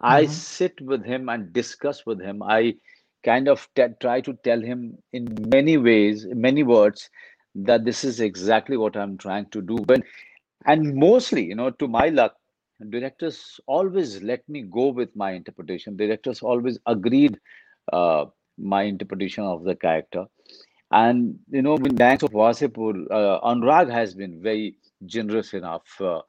I 0.00 0.26
mhm, 0.26 0.26
sit 0.26 0.80
with 0.80 1.04
him 1.04 1.28
and 1.28 1.52
discuss 1.52 2.04
with 2.06 2.20
him. 2.20 2.42
I 2.42 2.76
kind 3.24 3.48
of 3.48 3.68
te- 3.74 3.94
try 4.00 4.20
to 4.22 4.34
tell 4.44 4.60
him 4.60 4.98
in 5.12 5.26
many 5.48 5.76
ways, 5.78 6.26
many 6.30 6.62
words, 6.62 7.10
that 7.54 7.84
this 7.84 8.04
is 8.04 8.20
exactly 8.20 8.76
what 8.76 8.96
I'm 8.96 9.16
trying 9.18 9.46
to 9.50 9.62
do. 9.62 9.76
When 9.86 10.02
and 10.66 10.94
mostly, 10.94 11.44
you 11.44 11.54
know, 11.54 11.70
to 11.70 11.88
my 11.88 12.08
luck, 12.08 12.36
directors 12.90 13.60
always 13.66 14.22
let 14.22 14.48
me 14.48 14.62
go 14.62 14.88
with 14.88 15.14
my 15.16 15.32
interpretation. 15.32 15.96
Directors 15.96 16.42
always 16.42 16.78
agreed 16.86 17.38
uh, 17.92 18.26
my 18.58 18.82
interpretation 18.82 19.44
of 19.44 19.64
the 19.64 19.74
character. 19.74 20.26
And 20.90 21.38
you 21.50 21.62
know, 21.62 21.76
in 21.76 21.94
Gangs 21.96 22.22
of 22.22 22.30
Wasseypur, 22.32 23.06
uh, 23.10 23.40
Anurag 23.40 23.90
has 23.90 24.14
been 24.14 24.40
very 24.42 24.76
generous 25.06 25.54
enough 25.54 25.86
uh, 26.00 26.20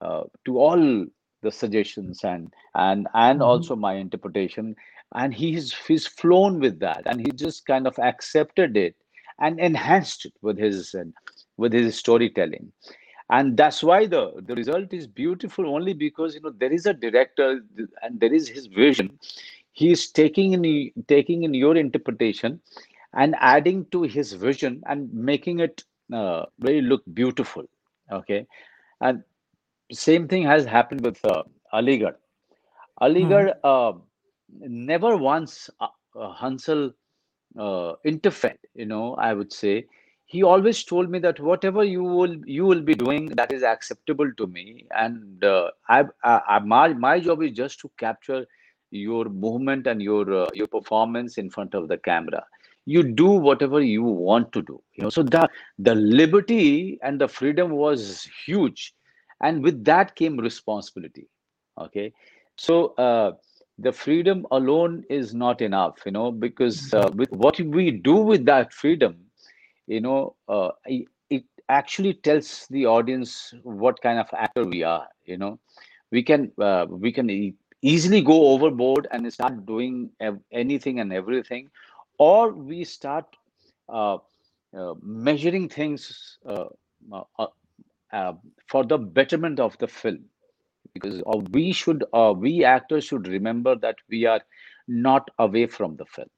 uh, 0.00 0.24
to 0.44 0.58
all 0.58 1.06
the 1.42 1.50
suggestions 1.50 2.24
and 2.24 2.52
and 2.74 3.06
and 3.14 3.42
mhm, 3.42 3.42
also 3.42 3.76
my 3.76 3.94
interpretation. 3.94 4.74
And 5.14 5.34
he's 5.34 5.74
he's 5.86 6.06
flown 6.06 6.60
with 6.60 6.80
that, 6.80 7.02
and 7.06 7.20
he 7.20 7.32
just 7.32 7.66
kind 7.66 7.86
of 7.86 7.98
accepted 7.98 8.76
it 8.76 8.96
and 9.40 9.58
enhanced 9.60 10.26
it 10.26 10.32
with 10.42 10.58
his 10.58 10.94
with 11.56 11.72
his 11.72 11.96
storytelling. 11.98 12.72
And 13.30 13.56
that's 13.56 13.82
why 13.82 14.06
the 14.06 14.32
the 14.46 14.54
result 14.54 14.92
is 14.92 15.06
beautiful 15.06 15.66
only 15.74 15.94
because 15.94 16.34
you 16.34 16.40
know 16.40 16.50
there 16.50 16.72
is 16.72 16.86
a 16.86 16.94
director 16.94 17.60
and 18.02 18.20
there 18.20 18.32
is 18.32 18.48
his 18.48 18.66
vision. 18.66 19.18
He 19.72 19.90
is 19.92 20.10
taking 20.10 20.52
in 20.54 20.92
taking 21.08 21.42
in 21.44 21.54
your 21.54 21.76
interpretation 21.76 22.60
and 23.14 23.34
adding 23.40 23.86
to 23.92 24.02
his 24.02 24.32
vision 24.34 24.82
and 24.86 25.12
making 25.12 25.60
it 25.60 25.84
uh, 26.12 26.46
really 26.60 26.82
look 26.82 27.02
beautiful 27.14 27.64
okay. 28.10 28.46
And 29.00 29.22
same 29.92 30.28
thing 30.28 30.44
has 30.44 30.64
happened 30.64 31.02
with 31.02 31.24
uh, 31.24 31.42
aligarh. 31.72 32.16
Aligarh 33.00 33.54
uh, 33.62 33.92
never 34.60 35.16
once 35.16 35.70
uh, 35.80 35.88
uh, 36.18 36.34
Hansal 36.34 36.92
uh, 37.58 37.94
interfere 38.04 38.56
you 38.74 38.86
know 38.86 39.14
i 39.16 39.32
would 39.32 39.52
say. 39.52 39.86
He 40.28 40.42
always 40.42 40.82
told 40.82 41.08
me 41.08 41.20
that 41.20 41.38
whatever 41.38 41.84
you 41.84 42.02
will 42.02 42.36
you 42.46 42.64
will 42.66 42.80
be 42.80 42.94
doing 42.94 43.26
that 43.36 43.52
is 43.52 43.62
acceptable 43.62 44.28
to 44.38 44.48
me. 44.48 44.84
And 44.90 45.44
uh, 45.44 45.70
I, 45.88 46.04
I, 46.24 46.40
I 46.48 46.58
my, 46.58 46.88
my 46.94 47.20
job 47.20 47.44
is 47.44 47.52
just 47.52 47.78
to 47.80 47.90
capture 47.96 48.44
your 48.90 49.26
movement 49.26 49.86
and 49.86 50.02
your 50.02 50.32
uh, 50.34 50.48
your 50.52 50.66
performance 50.66 51.38
in 51.38 51.48
front 51.48 51.74
of 51.74 51.86
the 51.86 51.98
camera 51.98 52.44
you 52.86 53.02
do 53.02 53.26
whatever 53.48 53.80
you 53.82 54.02
want 54.04 54.52
to 54.52 54.62
do 54.62 54.82
you 54.94 55.04
know. 55.04 55.10
So 55.10 55.22
the 55.24 55.48
the 55.78 55.94
liberty 55.94 56.98
and 57.02 57.20
the 57.20 57.28
freedom 57.28 57.72
was 57.72 58.28
huge. 58.46 58.94
And 59.42 59.62
with 59.62 59.84
that 59.84 60.16
came 60.16 60.38
responsibility 60.38 61.28
okay? 61.78 62.12
So 62.56 62.94
uh, 62.94 63.32
the 63.78 63.92
freedom 63.92 64.46
alone 64.52 65.04
is 65.10 65.34
not 65.34 65.62
enough 65.62 65.98
you 66.06 66.12
know 66.12 66.30
because 66.32 66.92
uh, 66.94 67.10
with 67.14 67.30
what 67.32 67.58
we 67.60 67.90
do 67.90 68.16
with 68.16 68.46
that 68.46 68.72
freedom 68.72 69.16
you 69.86 70.00
know 70.00 70.36
uh, 70.48 70.70
it, 70.86 71.06
it 71.30 71.44
actually 71.68 72.14
tells 72.14 72.66
the 72.70 72.86
audience 72.86 73.54
what 73.62 74.00
kind 74.02 74.18
of 74.18 74.28
actor 74.36 74.64
we 74.64 74.82
are 74.82 75.08
you 75.24 75.38
know. 75.38 75.58
We 76.10 76.22
can 76.22 76.52
uh, 76.60 76.86
we 76.88 77.12
can 77.12 77.30
e- 77.30 77.54
easily 77.82 78.22
go 78.22 78.48
overboard 78.52 79.08
and 79.10 79.32
start 79.32 79.66
doing 79.66 80.10
ev- 80.20 80.40
anything 80.52 81.00
and 81.00 81.12
everything 81.12 81.68
or 82.18 82.52
we 82.52 82.84
start 82.84 83.24
uh, 83.88 84.18
uh, 84.76 84.94
measuring 85.02 85.68
things 85.68 86.38
uh, 86.46 86.66
uh, 87.12 87.46
uh, 88.12 88.32
for 88.68 88.84
the 88.84 88.98
betterment 88.98 89.60
of 89.60 89.76
the 89.78 89.88
film 89.88 90.24
because 90.94 91.22
we 91.50 91.72
should 91.72 92.04
uh, 92.12 92.32
we 92.36 92.64
actors 92.64 93.04
should 93.04 93.26
remember 93.28 93.74
that 93.76 93.96
we 94.10 94.24
are 94.26 94.40
not 94.88 95.28
away 95.38 95.66
from 95.66 95.96
the 95.96 96.04
film. 96.06 96.28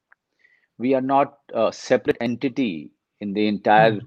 We 0.78 0.94
are 0.94 1.00
not 1.02 1.38
a 1.52 1.72
separate 1.72 2.16
entity 2.20 2.90
in 3.20 3.32
the 3.32 3.46
entire 3.48 4.00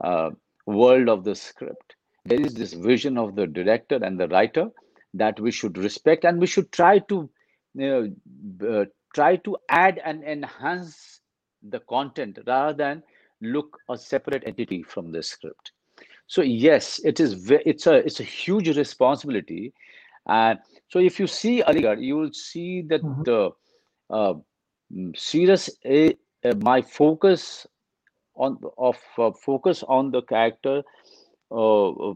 uh, 0.00 0.30
world 0.66 1.08
of 1.08 1.24
the 1.24 1.34
script. 1.34 1.96
There 2.24 2.40
is 2.40 2.54
this 2.54 2.72
vision 2.74 3.16
of 3.18 3.34
the 3.36 3.46
director 3.46 3.96
and 4.02 4.18
the 4.18 4.28
writer 4.28 4.70
that 5.14 5.40
we 5.40 5.50
should 5.50 5.78
respect, 5.78 6.24
and 6.24 6.40
we 6.40 6.46
should 6.46 6.72
try 6.72 6.98
to 7.00 7.30
you 7.74 8.14
know, 8.60 8.68
uh, 8.68 8.84
try 9.14 9.36
to 9.36 9.56
add 9.68 10.00
and 10.04 10.22
enhance 10.24 11.17
the 11.62 11.80
content 11.80 12.38
rather 12.46 12.72
than 12.76 13.02
look 13.40 13.78
a 13.88 13.96
separate 13.96 14.42
entity 14.46 14.82
from 14.82 15.12
the 15.12 15.22
script. 15.22 15.72
So 16.26 16.42
yes, 16.42 17.00
it 17.04 17.20
is. 17.20 17.50
It's 17.50 17.86
a 17.86 17.94
it's 17.96 18.20
a 18.20 18.24
huge 18.24 18.76
responsibility, 18.76 19.72
and 20.26 20.58
so 20.88 20.98
if 20.98 21.18
you 21.18 21.26
see 21.26 21.62
Aligarh, 21.62 22.00
you 22.02 22.16
will 22.16 22.32
see 22.32 22.82
that 22.88 23.02
Mhm. 23.02 23.24
the 23.24 23.50
uh, 24.10 24.34
mm, 24.92 25.16
serious 25.16 25.70
uh, 25.88 26.10
my 26.60 26.80
focus 26.82 27.66
on 28.34 28.58
of 28.78 28.98
uh, 29.18 29.30
focus 29.32 29.82
on 29.84 30.10
the 30.10 30.22
character 30.22 30.82
uh, 31.50 32.12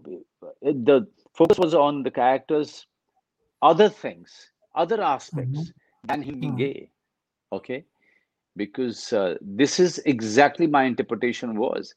the 0.62 1.06
focus 1.34 1.58
was 1.58 1.74
on 1.74 2.02
the 2.02 2.10
characters 2.10 2.86
other 3.62 3.88
things 3.88 4.52
other 4.74 5.00
aspects 5.02 5.72
than 6.04 6.22
him 6.22 6.38
being 6.40 6.54
Mhm. 6.54 6.56
gay 6.56 6.90
okay 7.52 7.84
because 8.56 9.12
uh, 9.12 9.36
this 9.40 9.78
is 9.80 9.98
exactly 10.06 10.66
my 10.66 10.84
interpretation 10.84 11.56
was 11.56 11.94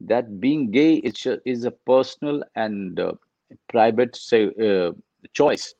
that 0.00 0.40
being 0.40 0.70
gay 0.70 0.94
is, 0.96 1.14
ju- 1.14 1.40
is 1.44 1.64
a 1.64 1.70
personal 1.70 2.42
and 2.54 2.98
uh, 3.00 3.12
private 3.68 4.16
say, 4.16 4.48
uh, 4.62 4.92
choice 5.32 5.74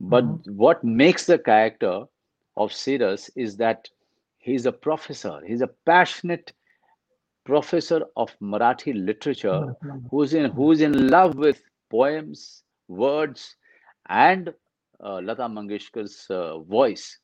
but 0.00 0.26
Mhm. 0.26 0.44
what 0.46 0.82
makes 0.84 1.26
the 1.26 1.38
character 1.38 2.04
of 2.56 2.70
Siras 2.72 3.30
is 3.36 3.56
that 3.56 3.88
he's 4.38 4.66
a 4.66 4.72
professor 4.72 5.40
he's 5.46 5.60
a 5.62 5.68
passionate 5.86 6.52
professor 7.44 8.02
of 8.16 8.36
Marathi 8.40 8.92
literature 8.94 9.66
Mhm. 9.82 10.10
who's 10.10 10.34
in 10.34 10.50
who's 10.52 10.80
in 10.80 11.08
love 11.08 11.36
with 11.36 11.62
poems, 11.90 12.62
words, 12.88 13.56
and 14.08 14.52
uh, 15.02 15.20
Lata 15.22 15.48
Mangeshkar's 15.48 16.26
uh, 16.30 16.58
voice, 16.60 17.18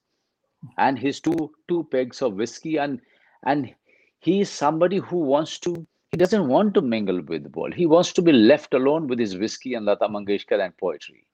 and 0.79 0.99
his 0.99 1.21
two 1.21 1.51
two 1.69 1.85
pegs 1.91 2.23
of 2.23 2.35
whiskey, 2.35 2.79
and 2.79 3.01
and 3.45 3.75
he 4.19 4.41
is 4.41 4.51
somebody 4.51 4.99
who 4.99 5.19
wants 5.19 5.59
to. 5.61 5.87
He 6.13 6.17
doesn't 6.17 6.49
want 6.49 6.75
to 6.75 6.81
mingle 6.83 7.21
with 7.23 7.43
the 7.45 7.51
world. 7.51 7.75
He 7.75 7.87
wants 7.87 8.13
to 8.15 8.23
be 8.23 8.33
left 8.33 8.75
alone 8.75 9.07
with 9.07 9.19
his 9.19 9.37
whiskey 9.37 9.75
and 9.75 9.87
Lata 9.87 10.09
Mangeshkar 10.09 10.65
and 10.65 10.77
poetry. 10.77 11.27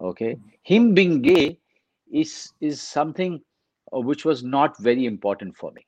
Okay, 0.00 0.36
him 0.62 0.94
being 0.94 1.22
gay 1.22 1.58
is 2.10 2.52
is 2.60 2.80
something 2.80 3.40
uh, 3.94 4.00
which 4.00 4.24
was 4.24 4.42
not 4.42 4.78
very 4.78 5.06
important 5.06 5.56
for 5.56 5.72
me 5.72 5.86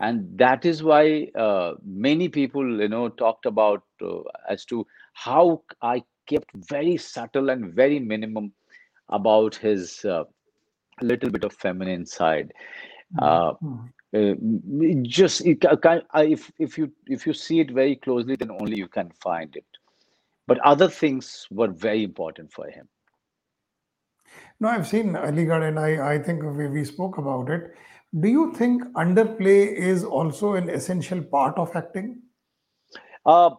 and 0.00 0.26
that 0.38 0.64
is 0.64 0.82
why 0.82 1.28
uh, 1.36 1.74
many 1.84 2.28
people 2.28 2.80
you 2.80 2.88
know 2.88 3.08
talked 3.08 3.46
about 3.46 3.82
uh, 4.02 4.20
as 4.48 4.64
to 4.64 4.86
how 5.12 5.62
i 5.82 6.02
kept 6.26 6.50
very 6.68 6.96
subtle 6.96 7.50
and 7.50 7.74
very 7.74 7.98
minimum 7.98 8.52
about 9.10 9.54
his 9.56 10.04
uh, 10.04 10.24
little 11.00 11.30
bit 11.30 11.44
of 11.44 11.52
feminine 11.52 12.04
side 12.06 12.52
uh, 13.20 13.52
Mhm. 13.62 13.92
uh, 14.14 14.34
just 15.02 15.40
it, 15.46 15.60
ca- 15.60 15.76
ca- 15.76 16.02
I- 16.12 16.24
if 16.36 16.50
if 16.58 16.76
you 16.78 16.92
if 17.06 17.26
you 17.26 17.32
see 17.32 17.60
it 17.60 17.70
very 17.70 17.96
closely 17.96 18.36
then 18.36 18.50
only 18.50 18.76
you 18.76 18.88
can 18.88 19.10
find 19.10 19.56
it 19.56 19.64
but 20.46 20.58
other 20.60 20.88
things 20.88 21.46
were 21.50 21.68
very 21.68 22.02
important 22.04 22.52
for 22.52 22.66
him 22.68 22.88
No, 24.60 24.68
I've 24.68 24.86
seen 24.86 25.14
Aligarh 25.14 25.68
and 25.68 25.78
I, 25.78 26.14
I 26.14 26.18
think 26.18 26.42
we, 26.42 26.68
we 26.68 26.84
spoke 26.84 27.18
about 27.18 27.50
it. 27.50 27.74
Do 28.20 28.28
you 28.28 28.52
think 28.54 28.84
underplay 28.94 29.74
is 29.74 30.04
also 30.04 30.54
an 30.54 30.68
essential 30.68 31.22
part 31.22 31.56
of 31.58 31.74
acting? 31.74 32.22
Uh, 33.26 33.50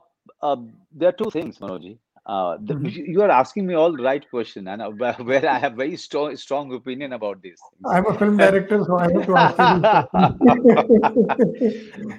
uh, 0.41 0.55
there 0.91 1.09
are 1.09 1.17
two 1.23 1.29
things, 1.31 1.57
Manoji. 1.57 1.97
Uh, 2.25 2.57
the, 2.63 2.75
Mhm. 2.75 3.07
you 3.07 3.21
are 3.21 3.29
asking 3.29 3.65
me 3.67 3.73
all 3.73 3.91
the 3.95 4.03
right 4.03 4.29
question, 4.29 4.67
and 4.67 4.81
where, 4.99 5.49
I 5.49 5.57
have 5.59 5.73
very 5.73 5.95
strong 5.97 6.35
strong 6.37 6.73
opinion 6.73 7.13
about 7.13 7.41
this. 7.41 7.61
I'm 7.85 8.05
a 8.05 8.13
film 8.13 8.37
director, 8.37 8.83
so 8.83 8.97
I 8.97 9.11
have 9.11 9.25
to 9.25 9.35
ask 9.35 9.57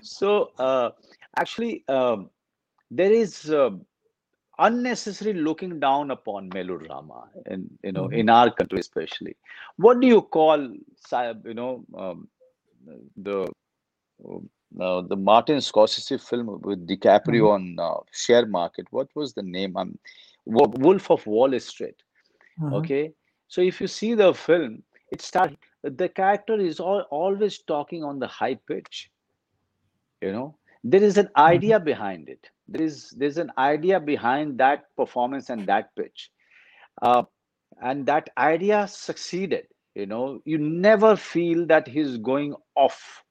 so, 0.02 0.50
uh, 0.58 0.90
actually, 1.36 1.84
um, 1.88 2.30
there 2.90 3.12
is 3.12 3.50
uh, 3.50 3.70
unnecessary 4.58 5.32
looking 5.34 5.80
down 5.80 6.10
upon 6.10 6.48
melodrama, 6.52 7.28
in 7.46 7.68
you 7.82 7.92
know, 7.92 8.06
Mhm. 8.06 8.20
in 8.22 8.28
our 8.28 8.50
country 8.50 8.78
especially. 8.80 9.36
What 9.76 10.00
do 10.00 10.06
you 10.06 10.22
call, 10.22 10.58
you 11.44 11.54
know, 11.54 11.84
um, 11.96 12.28
the 13.16 13.48
uh, 14.80 15.02
the 15.02 15.16
Martin 15.16 15.58
Scorsese 15.58 16.20
film 16.20 16.60
with 16.62 16.86
DiCaprio 16.86 17.50
on 17.54 17.76
uh, 17.78 18.00
share 18.12 18.46
market. 18.46 18.86
What 18.90 19.08
was 19.14 19.34
the 19.34 19.42
name? 19.42 19.76
Um, 19.76 19.98
Wo- 20.44 20.72
Wolf 20.78 21.10
of 21.10 21.26
Wall 21.26 21.58
Street. 21.60 22.02
Mhm. 22.60 22.72
Okay, 22.74 23.12
so 23.48 23.60
if 23.62 23.80
you 23.80 23.88
see 23.88 24.14
the 24.14 24.32
film, 24.34 24.82
it 25.10 25.20
starts. 25.22 25.54
the 25.82 26.08
character 26.08 26.58
is 26.60 26.80
all, 26.80 27.00
always 27.10 27.58
talking 27.62 28.02
on 28.04 28.18
the 28.18 28.26
high 28.26 28.54
pitch. 28.54 29.10
You 30.20 30.32
know, 30.32 30.56
there 30.84 31.02
is 31.02 31.18
an 31.18 31.28
idea 31.36 31.80
behind 31.80 32.28
it. 32.28 32.50
There 32.68 32.82
is 32.82 33.10
there's 33.10 33.38
an 33.38 33.52
idea 33.58 34.00
behind 34.00 34.58
that 34.58 34.94
performance 34.96 35.50
and 35.50 35.66
that 35.66 35.94
pitch 35.96 36.30
uh, 37.02 37.24
and 37.82 38.06
that 38.06 38.30
idea 38.38 38.86
succeeded 38.88 39.66
you 39.94 40.06
know 40.06 40.40
you 40.44 40.58
never 40.58 41.16
feel 41.16 41.66
that 41.66 41.88
he's 41.88 42.18
going 42.18 42.54
off 42.76 43.23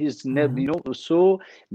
he's 0.00 0.24
never 0.26 0.60
you 0.60 0.68
know 0.72 0.92
so 0.92 1.18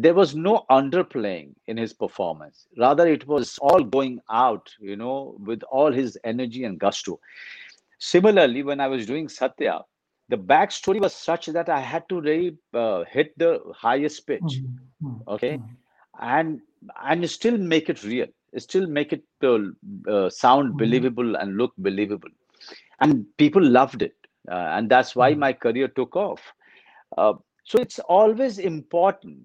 there 0.05 0.13
was 0.19 0.35
no 0.35 0.53
underplaying 0.71 1.53
in 1.67 1.77
his 1.77 1.93
performance. 1.93 2.67
Rather 2.77 3.07
it 3.07 3.27
was 3.27 3.57
all 3.61 3.83
going 3.83 4.19
out 4.31 4.73
you 4.79 4.95
know 4.97 5.35
with 5.39 5.63
all 5.71 5.91
his 5.91 6.17
energy 6.23 6.63
and 6.65 6.79
gusto. 6.79 7.19
Similarly 7.99 8.63
when 8.63 8.79
i 8.81 8.87
was 8.87 9.05
doing 9.07 9.27
satya 9.29 9.73
the 10.29 10.37
backstory 10.51 10.99
was 11.07 11.13
such 11.15 11.47
that 11.57 11.69
i 11.69 11.79
had 11.79 12.07
to 12.09 12.21
really 12.21 12.57
uh, 12.83 13.03
hit 13.15 13.37
the 13.43 13.51
highest 13.85 14.27
pitch 14.27 14.61
Mhm. 14.61 14.79
Mhm. 15.01 15.23
okay? 15.27 15.61
And 16.19 16.61
and 17.03 17.29
still 17.29 17.57
make 17.57 17.89
it 17.89 18.03
real. 18.03 18.27
Still 18.57 18.87
make 18.87 19.13
it 19.13 19.23
uh, 19.43 19.59
uh, 20.15 20.29
sound 20.29 20.77
believable 20.77 21.35
and 21.35 21.57
look 21.57 21.73
believable. 21.77 22.29
And 22.99 23.25
people 23.37 23.63
loved 23.63 24.01
it. 24.01 24.15
Uh, 24.49 24.55
and 24.77 24.89
that's 24.89 25.15
why 25.15 25.33
my 25.35 25.53
career 25.53 25.87
took 25.87 26.15
off. 26.15 26.53
Uh, 27.17 27.33
so 27.65 27.79
it's 27.79 27.99
always 28.19 28.59
important 28.59 29.39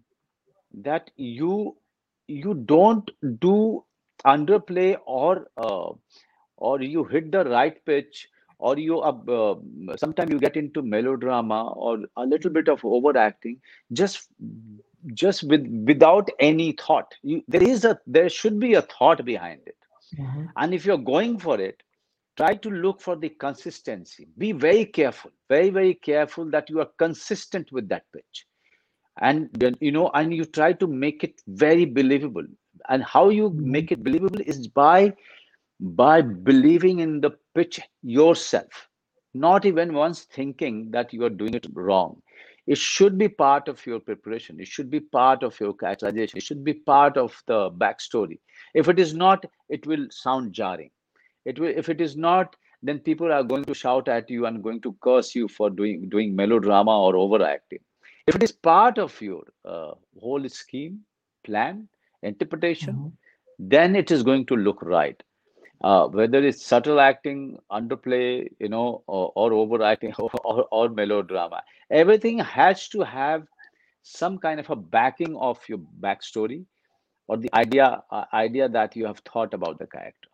that 0.88 1.10
you 1.16 1.76
you 2.28 2.54
don't 2.72 3.10
do 3.40 3.84
underplay 4.26 4.96
or 5.06 5.48
uh, 5.58 5.90
or 6.56 6.82
you 6.82 7.04
hit 7.04 7.32
the 7.32 7.44
right 7.44 7.84
pitch 7.86 8.28
or 8.58 8.78
you 8.78 9.00
uh, 9.00 9.54
sometimes 9.96 10.30
you 10.30 10.38
get 10.40 10.56
into 10.56 10.82
melodrama 10.82 11.62
or 11.72 11.98
a 12.16 12.26
little 12.26 12.50
bit 12.50 12.68
of 12.68 12.84
overacting 12.84 13.60
just 13.92 14.28
just 15.14 15.44
with 15.44 15.66
without 15.86 16.28
any 16.40 16.72
thought 16.72 17.14
you, 17.22 17.42
there 17.48 17.62
is 17.62 17.84
a 17.84 17.98
there 18.06 18.28
should 18.28 18.58
be 18.60 18.74
a 18.74 18.82
thought 18.82 19.24
behind 19.24 19.60
it 19.66 19.76
Mhm. 20.18 20.52
and 20.56 20.74
if 20.74 20.84
you're 20.86 21.04
going 21.12 21.38
for 21.38 21.60
it 21.60 21.82
try 22.40 22.54
to 22.54 22.70
look 22.70 23.00
for 23.00 23.16
the 23.16 23.28
consistency. 23.28 24.26
Be 24.38 24.52
very 24.52 24.86
careful 24.86 25.30
very 25.50 25.70
very 25.70 25.94
careful 25.94 26.50
that 26.50 26.70
you 26.70 26.80
are 26.80 26.90
consistent 26.98 27.70
with 27.72 27.88
that 27.88 28.04
pitch. 28.14 28.46
And 29.20 29.50
you 29.80 29.92
know 29.92 30.10
and 30.14 30.32
you 30.32 30.44
try 30.44 30.72
to 30.74 30.86
make 30.86 31.24
it 31.24 31.42
very 31.48 31.84
believable. 31.84 32.46
And 32.88 33.04
how 33.04 33.28
you 33.28 33.50
make 33.50 33.92
it 33.92 34.02
believable 34.02 34.40
is 34.40 34.68
by 34.68 35.12
by 35.80 36.22
believing 36.22 37.00
in 37.00 37.20
the 37.20 37.32
pitch 37.54 37.80
yourself 38.02 38.86
not 39.34 39.64
even 39.64 39.94
once 39.94 40.24
thinking 40.24 40.90
that 40.90 41.12
you 41.12 41.24
are 41.24 41.30
doing 41.30 41.54
it 41.54 41.66
wrong. 41.74 42.20
It 42.66 42.78
should 42.78 43.16
be 43.16 43.28
part 43.28 43.68
of 43.68 43.84
your 43.86 44.00
preparation. 44.00 44.60
It 44.60 44.66
should 44.66 44.90
be 44.90 45.00
part 45.00 45.42
of 45.44 45.58
your 45.60 45.72
characterization. 45.74 46.38
It 46.38 46.42
should 46.42 46.64
be 46.64 46.74
part 46.74 47.16
of 47.16 47.40
the 47.46 47.70
backstory. 47.70 48.38
If 48.74 48.88
it 48.88 48.98
is 48.98 49.14
not 49.14 49.44
it 49.68 49.86
will 49.86 50.06
sound 50.10 50.52
jarring 50.52 50.90
it 51.44 51.58
will 51.58 51.72
if 51.76 51.88
it 51.88 52.00
is 52.00 52.16
not 52.16 52.56
then 52.82 52.98
people 52.98 53.32
are 53.32 53.42
going 53.44 53.64
to 53.64 53.74
shout 53.74 54.08
at 54.08 54.30
you 54.30 54.46
and 54.46 54.62
going 54.62 54.80
to 54.80 54.94
curse 55.02 55.34
you 55.34 55.48
for 55.48 55.70
doing 55.70 56.08
doing 56.08 56.34
melodrama 56.34 56.98
or 56.98 57.16
overacting. 57.16 57.80
If 58.26 58.36
it 58.36 58.42
is 58.42 58.52
part 58.52 58.98
of 58.98 59.20
your 59.20 59.44
uh, 59.64 59.92
whole 60.20 60.48
scheme 60.48 61.00
plan 61.44 61.88
interpretation 62.22 62.94
Mhm. 62.96 63.12
then 63.58 63.96
it 63.96 64.10
is 64.10 64.22
going 64.22 64.46
to 64.46 64.56
look 64.56 64.82
right. 64.82 65.22
Uh, 65.82 66.06
whether 66.08 66.38
it's 66.44 66.64
subtle 66.64 67.00
acting 67.00 67.58
underplay 67.72 68.48
you 68.60 68.68
know 68.68 69.02
or, 69.06 69.32
or 69.36 69.52
overacting 69.52 70.14
or, 70.18 70.30
or, 70.44 70.66
or 70.72 70.88
melodrama. 70.90 71.62
Everything 71.90 72.38
has 72.38 72.88
to 72.88 73.02
have 73.02 73.46
some 74.02 74.38
kind 74.38 74.60
of 74.60 74.70
a 74.70 74.76
backing 74.76 75.36
of 75.36 75.60
your 75.68 75.78
backstory 76.00 76.64
or 77.28 77.36
the 77.38 77.50
idea 77.54 78.02
uh, 78.10 78.24
idea 78.34 78.68
that 78.68 78.96
you 78.96 79.06
have 79.06 79.18
thought 79.20 79.54
about 79.54 79.78
the 79.78 79.86
character 79.86 80.29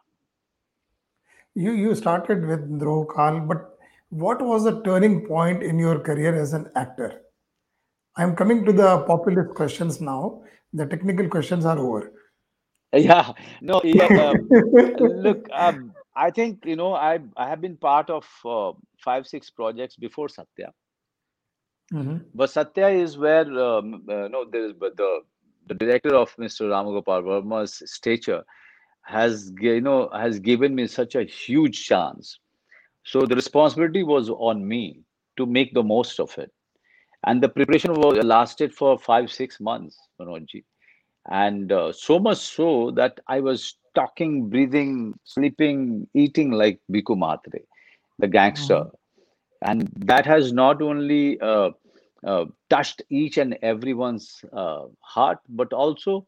You 1.56 1.72
you 1.72 1.94
started 1.94 2.46
with 2.46 2.64
Drohkaal, 2.80 3.48
but 3.48 3.78
what 4.10 4.42
was 4.42 4.64
the 4.64 4.82
turning 4.82 5.26
point 5.26 5.62
in 5.62 5.78
your 5.78 5.98
career 5.98 6.34
as 6.40 6.52
an 6.52 6.70
actor? 6.76 7.22
I'm 8.16 8.36
coming 8.36 8.64
to 8.66 8.72
the 8.72 8.98
populist 9.06 9.54
questions 9.54 10.00
now. 10.00 10.42
The 10.74 10.86
technical 10.86 11.28
questions 11.28 11.64
are 11.64 11.78
over. 11.78 12.12
Yeah, 12.94 13.32
no, 13.60 13.80
yeah. 13.84 14.06
Um, 14.26 14.48
look, 15.24 15.48
um, 15.52 15.92
I 16.14 16.30
think 16.30 16.64
you 16.64 16.76
know 16.76 16.92
I 16.94 17.18
I 17.36 17.48
have 17.48 17.60
been 17.60 17.76
part 17.76 18.10
of 18.10 18.28
uh, 18.44 18.72
five 19.06 19.26
six 19.26 19.50
projects 19.50 19.96
before 20.04 20.28
Satya, 20.34 20.68
Mhm. 21.92 22.20
but 22.34 22.50
Satya 22.50 22.88
is 23.00 23.18
where 23.24 23.48
um, 23.64 23.90
uh, 24.08 24.28
no 24.36 24.44
there 24.52 24.66
is 24.68 24.72
but 24.84 24.96
the 25.02 25.10
the 25.66 25.74
director 25.82 26.14
of 26.20 26.34
Mr. 26.44 26.70
Ram 26.70 26.86
Gopal 26.94 27.22
Varma's 27.28 27.76
stature 27.96 28.42
has 29.06 29.52
you 29.60 29.80
know 29.80 30.10
has 30.14 30.40
given 30.40 30.74
me 30.74 30.86
such 30.86 31.14
a 31.16 31.24
huge 31.24 31.84
chance. 31.86 32.38
So 33.04 33.26
the 33.26 33.34
responsibility 33.36 34.02
was 34.02 34.30
on 34.30 34.66
me 34.66 35.02
to 35.36 35.46
make 35.46 35.74
the 35.74 35.82
most 35.82 36.20
of 36.20 36.36
it, 36.38 36.52
and 37.26 37.42
the 37.42 37.48
preparation 37.48 37.94
was 37.94 38.22
lasted 38.24 38.74
for 38.74 38.98
five 38.98 39.30
six 39.30 39.60
months, 39.60 39.98
Manojji. 40.20 40.64
and 41.30 41.72
uh, 41.72 41.92
so 41.92 42.18
much 42.18 42.38
so 42.38 42.90
that 42.92 43.20
I 43.28 43.40
was 43.40 43.78
talking, 43.94 44.48
breathing, 44.48 45.14
sleeping, 45.24 46.06
eating 46.14 46.50
like 46.52 46.80
Bhiku 46.92 47.16
Mhatre, 47.24 47.62
the 48.18 48.28
gangster, 48.28 48.84
Mhm. 48.84 48.94
and 49.62 49.88
that 50.06 50.26
has 50.26 50.52
not 50.52 50.82
only 50.82 51.40
uh, 51.40 51.70
uh, 52.26 52.44
touched 52.70 53.02
each 53.10 53.38
and 53.38 53.56
everyone's 53.62 54.44
uh, 54.52 54.84
heart, 55.00 55.38
but 55.48 55.72
also, 55.72 56.26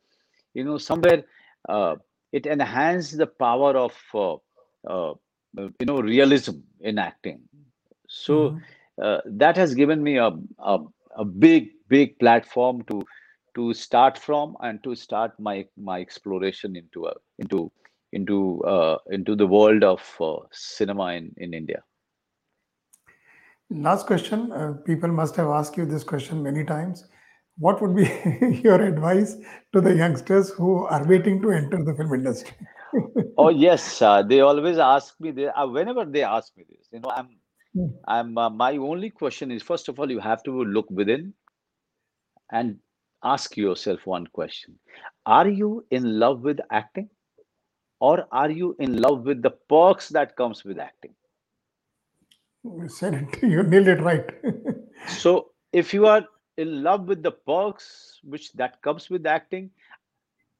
you 0.54 0.64
know, 0.64 0.78
somewhere 0.78 1.24
uh, 1.68 1.96
it 2.32 2.46
enhanced 2.46 3.16
the 3.18 3.26
power 3.26 3.76
of, 3.76 3.94
uh, 4.14 4.34
uh, 4.88 5.14
you 5.56 5.86
know, 5.86 6.00
realism 6.00 6.56
in 6.80 6.98
acting. 6.98 7.42
So 8.08 8.58
Mhm. 8.58 8.62
uh, 9.02 9.20
that 9.26 9.56
has 9.56 9.74
given 9.74 10.02
me 10.02 10.16
a, 10.18 10.30
a 10.58 10.78
a 11.16 11.24
big 11.24 11.70
big 11.88 12.18
platform 12.18 12.82
to 12.84 13.02
to 13.54 13.74
start 13.74 14.18
from 14.18 14.56
and 14.60 14.82
to 14.84 14.94
start 14.94 15.38
my 15.38 15.66
my 15.76 16.00
exploration 16.00 16.76
into 16.76 17.06
a 17.06 17.14
into 17.38 17.70
into 18.12 18.62
uh, 18.64 18.98
into 19.10 19.34
the 19.36 19.46
world 19.46 19.84
of 19.84 20.02
uh, 20.20 20.36
cinema 20.52 21.12
in 21.14 21.34
in 21.38 21.54
India. 21.54 21.82
Last 23.70 24.06
question. 24.06 24.52
Uh, 24.52 24.72
people 24.84 25.08
must 25.10 25.36
have 25.36 25.48
asked 25.48 25.76
you 25.76 25.84
this 25.84 26.04
question 26.04 26.42
many 26.42 26.64
times. 26.64 27.06
What 27.58 27.82
would 27.82 27.96
be 27.96 28.60
your 28.64 28.82
advice 28.82 29.36
to 29.72 29.80
the 29.80 29.94
youngsters 29.94 30.50
who 30.50 30.84
are 30.86 31.06
waiting 31.06 31.42
to 31.42 31.50
enter 31.52 31.82
the 31.84 31.94
film 31.94 32.14
industry? 32.14 32.56
Oh 33.36 33.48
yes, 33.50 34.00
uh, 34.02 34.22
they 34.22 34.40
always 34.40 34.78
ask 34.78 35.20
me 35.20 35.32
this. 35.32 35.50
Uh, 35.56 35.66
whenever 35.66 36.04
they 36.04 36.22
ask 36.22 36.56
me 36.56 36.64
this, 36.70 36.88
you 36.92 37.00
know, 37.00 37.10
I'm 37.10 37.38
I'm 38.06 38.38
uh, 38.38 38.50
my 38.50 38.76
only 38.76 39.10
question 39.10 39.50
is 39.50 39.62
first 39.62 39.88
of 39.88 39.98
all 40.00 40.10
you 40.10 40.20
have 40.20 40.42
to 40.44 40.64
look 40.64 40.90
within 40.90 41.34
and 42.52 42.78
ask 43.24 43.56
yourself 43.56 44.06
one 44.06 44.26
question: 44.28 44.78
Are 45.26 45.48
you 45.48 45.86
in 45.90 46.18
love 46.20 46.42
with 46.42 46.60
acting, 46.70 47.10
or 48.00 48.26
are 48.32 48.50
you 48.50 48.76
in 48.80 48.98
love 49.00 49.22
with 49.24 49.42
the 49.42 49.52
perks 49.76 50.10
that 50.10 50.36
comes 50.36 50.64
with 50.64 50.78
acting? 50.78 51.14
You 52.64 52.88
said 52.88 53.14
it. 53.14 53.42
You 53.54 53.62
nailed 53.64 53.88
it 53.88 54.00
right. 54.02 54.26
So 55.06 55.52
if 55.72 55.94
you 55.94 56.06
are 56.06 56.24
in 56.58 56.82
love 56.84 57.08
with 57.08 57.22
the 57.22 57.32
perks 57.32 58.20
which 58.24 58.52
that 58.54 58.82
comes 58.82 59.10
with 59.10 59.26
acting, 59.26 59.70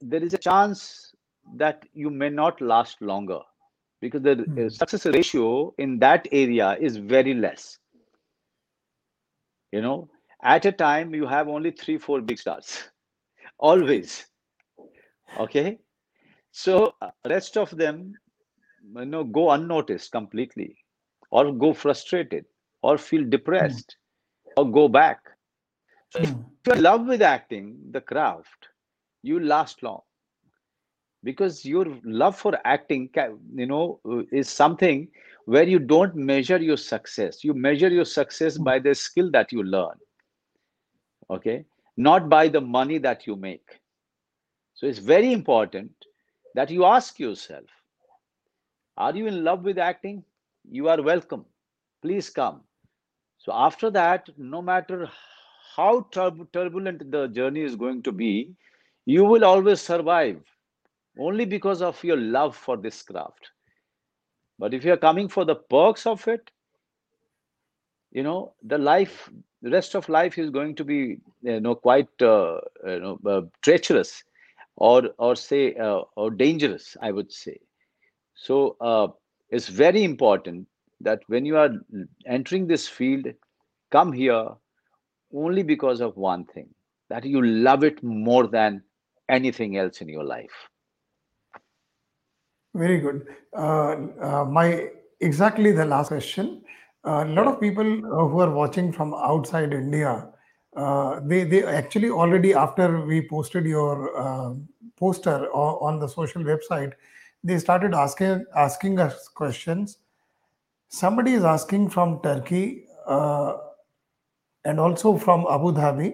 there 0.00 0.22
is 0.22 0.34
a 0.34 0.38
chance 0.38 1.14
that 1.56 1.84
you 1.94 2.11
may 2.11 2.30
not 2.30 2.61
last 2.61 3.00
longer 3.02 3.40
because 4.00 4.22
the 4.22 4.46
Hmm. 4.46 4.68
success 4.68 5.06
ratio 5.06 5.74
in 5.78 5.98
that 6.00 6.26
area 6.32 6.76
is 6.80 6.96
very 6.98 7.34
less. 7.34 7.78
You 9.72 9.80
know, 9.82 10.11
at 10.42 10.64
a 10.66 10.72
time 10.72 11.14
you 11.14 11.26
have 11.26 11.48
only 11.48 11.70
three, 11.72 11.98
four 11.98 12.20
big 12.20 12.38
stars, 12.38 12.90
always. 13.58 14.26
Okay, 15.37 15.78
so 16.50 16.94
uh, 17.02 17.11
rest 17.28 17.56
of 17.56 17.70
them, 17.76 18.18
you 18.96 19.04
know, 19.06 19.24
go 19.24 19.50
unnoticed 19.50 20.12
completely, 20.12 20.76
or 21.30 21.52
go 21.52 21.72
frustrated, 21.74 22.46
or 22.82 22.98
feel 22.98 23.24
Hmm. 23.58 23.78
depressed, 23.78 23.96
or 24.56 24.70
go 24.70 24.88
back. 24.88 25.38
So 26.10 26.20
if 26.20 26.30
Hmm. 26.30 26.56
you're 26.66 26.76
in 26.76 26.82
love 26.82 27.06
with 27.06 27.22
acting, 27.22 27.90
the 27.90 28.00
craft, 28.00 28.68
you 29.22 29.40
last 29.40 29.82
long. 29.82 30.02
Because 31.22 31.64
your 31.64 31.86
love 32.04 32.36
for 32.36 32.58
acting 32.64 33.10
you 33.54 33.66
know 33.66 34.00
uh, 34.08 34.22
is 34.32 34.48
something 34.48 35.08
where 35.46 35.64
you 35.68 35.78
don't 35.78 36.14
measure 36.16 36.58
your 36.58 36.76
success. 36.76 37.44
You 37.44 37.54
measure 37.54 37.88
your 37.88 38.04
success 38.04 38.58
Hmm. 38.58 38.58
by 38.58 38.78
the 38.78 38.94
skill 38.94 39.30
that 39.32 39.52
you 39.52 39.62
learn. 39.62 39.96
Okay? 41.30 41.64
Not 41.96 42.28
by 42.28 42.48
the 42.48 42.60
money 42.60 42.98
that 42.98 43.26
you 43.26 43.36
make. 43.36 43.80
So 44.74 44.86
it's 44.86 44.98
very 44.98 45.32
important 45.32 45.92
that 46.54 46.70
you 46.70 46.84
ask 46.84 47.18
yourself 47.18 47.66
are 48.96 49.14
you 49.16 49.26
in 49.26 49.44
love 49.44 49.64
with 49.64 49.78
acting? 49.78 50.24
You 50.70 50.88
are 50.88 51.00
welcome. 51.02 51.44
Please 52.02 52.30
come. 52.30 52.62
So 53.38 53.52
after 53.52 53.90
that 53.90 54.28
no 54.38 54.62
matter 54.62 55.08
how 55.76 56.00
turb- 56.16 56.50
turbulent 56.52 57.11
the 57.11 57.26
journey 57.28 57.62
is 57.62 57.76
going 57.76 58.02
to 58.02 58.12
be 58.12 58.54
you 59.04 59.24
will 59.24 59.44
always 59.44 59.81
survive 59.81 60.40
only 61.18 61.44
because 61.44 61.83
of 61.83 62.02
your 62.04 62.16
love 62.16 62.57
for 62.57 62.76
this 62.76 63.02
craft 63.02 63.52
But 64.59 64.74
if 64.74 64.85
you're 64.85 64.96
coming 64.96 65.28
for 65.28 65.44
the 65.44 65.57
perks 65.57 66.07
of 66.07 66.28
it, 66.28 66.50
you 68.11 68.22
know, 68.22 68.52
the 68.62 68.78
life, 68.78 69.31
the 69.62 69.70
rest 69.70 69.94
of 69.94 70.09
life 70.09 70.38
is 70.38 70.50
going 70.50 70.74
to 70.76 70.85
be, 70.85 71.18
you 71.42 71.61
know, 71.61 71.74
quite, 71.74 72.09
uh, 72.22 72.61
you 72.87 73.00
know, 73.00 73.18
uh, 73.26 73.42
treacherous, 73.62 74.22
or 74.76 75.11
or 75.18 75.35
say, 75.37 75.74
uh, 75.74 76.00
or 76.16 76.31
dangerous. 76.31 76.96
I 77.02 77.12
would 77.12 77.33
say. 77.33 77.59
So 78.35 78.76
uh, 78.81 79.09
it's 79.50 79.68
very 79.68 80.04
important 80.04 80.66
that 81.00 81.20
when 81.28 81.44
you 81.46 81.57
are 81.57 81.70
entering 82.26 82.66
this 82.66 82.88
field, 82.88 83.26
come 83.90 84.12
here 84.12 84.48
only 85.34 85.62
because 85.62 86.00
of 86.00 86.16
one 86.16 86.44
thing 86.44 86.68
that 87.10 87.24
you 87.24 87.44
love 87.44 87.84
it 87.84 88.02
more 88.02 88.46
than 88.46 88.82
anything 89.28 89.76
else 89.76 90.00
in 90.00 90.08
your 90.08 90.24
life. 90.24 90.68
Very 92.74 93.00
good. 93.00 93.26
Uh, 93.56 93.96
uh, 94.20 94.44
my 94.44 94.88
exactly 95.20 95.72
the 95.72 95.84
last 95.84 96.08
question. 96.08 96.62
A 97.04 97.24
lot 97.24 97.46
of 97.46 97.60
people 97.60 97.86
uh, 97.86 98.28
who 98.28 98.40
are 98.40 98.50
watching 98.50 98.92
from 98.92 99.14
outside 99.14 99.72
India, 99.72 100.28
uh, 100.76 101.20
they 101.24 101.44
they 101.44 101.64
actually 101.64 102.10
already 102.10 102.52
after 102.54 103.04
we 103.06 103.26
posted 103.26 103.64
your 103.64 104.16
uh, 104.18 104.54
poster 104.96 105.46
on 105.52 105.98
the 105.98 106.08
social 106.08 106.42
website, 106.42 106.92
they 107.42 107.58
started 107.58 107.94
asking 107.94 108.44
asking 108.54 108.98
us 108.98 109.28
questions. 109.28 109.98
Somebody 110.88 111.32
is 111.34 111.44
asking 111.44 111.90
from 111.90 112.20
Turkey 112.22 112.84
uh, 113.06 113.56
and 114.68 114.78
also 114.81 115.16
from 115.16 115.46
Abu 115.50 115.72
Dhabi. 115.72 116.09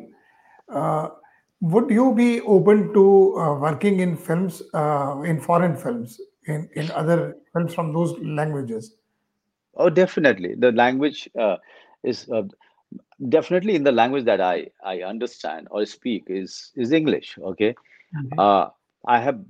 Uh, 0.68 1.08
would 1.60 1.90
you 1.90 2.14
be 2.14 2.40
open 2.42 2.92
to 2.94 3.04
uh, 3.38 3.54
working 3.58 4.00
in 4.00 4.16
films, 4.16 4.62
uh, 4.74 5.20
in 5.24 5.40
foreign 5.40 5.76
films, 5.76 6.20
in, 6.46 6.68
in 6.74 6.90
other 6.92 7.36
films 7.52 7.74
from 7.74 7.92
those 7.92 8.14
languages? 8.20 8.96
Oh, 9.76 9.90
definitely. 9.90 10.54
The 10.54 10.72
language 10.72 11.28
uh, 11.38 11.56
is 12.02 12.28
uh, 12.30 12.42
definitely 13.28 13.74
in 13.74 13.84
the 13.84 13.92
language 13.92 14.24
that 14.24 14.40
I 14.40 14.70
I 14.84 15.02
understand 15.02 15.68
or 15.70 15.84
speak 15.86 16.24
is 16.28 16.72
is 16.76 16.92
English. 16.92 17.38
Okay, 17.52 17.74
Mhm. 18.14 18.38
uh, 18.38 18.68
I 19.06 19.18
have 19.20 19.40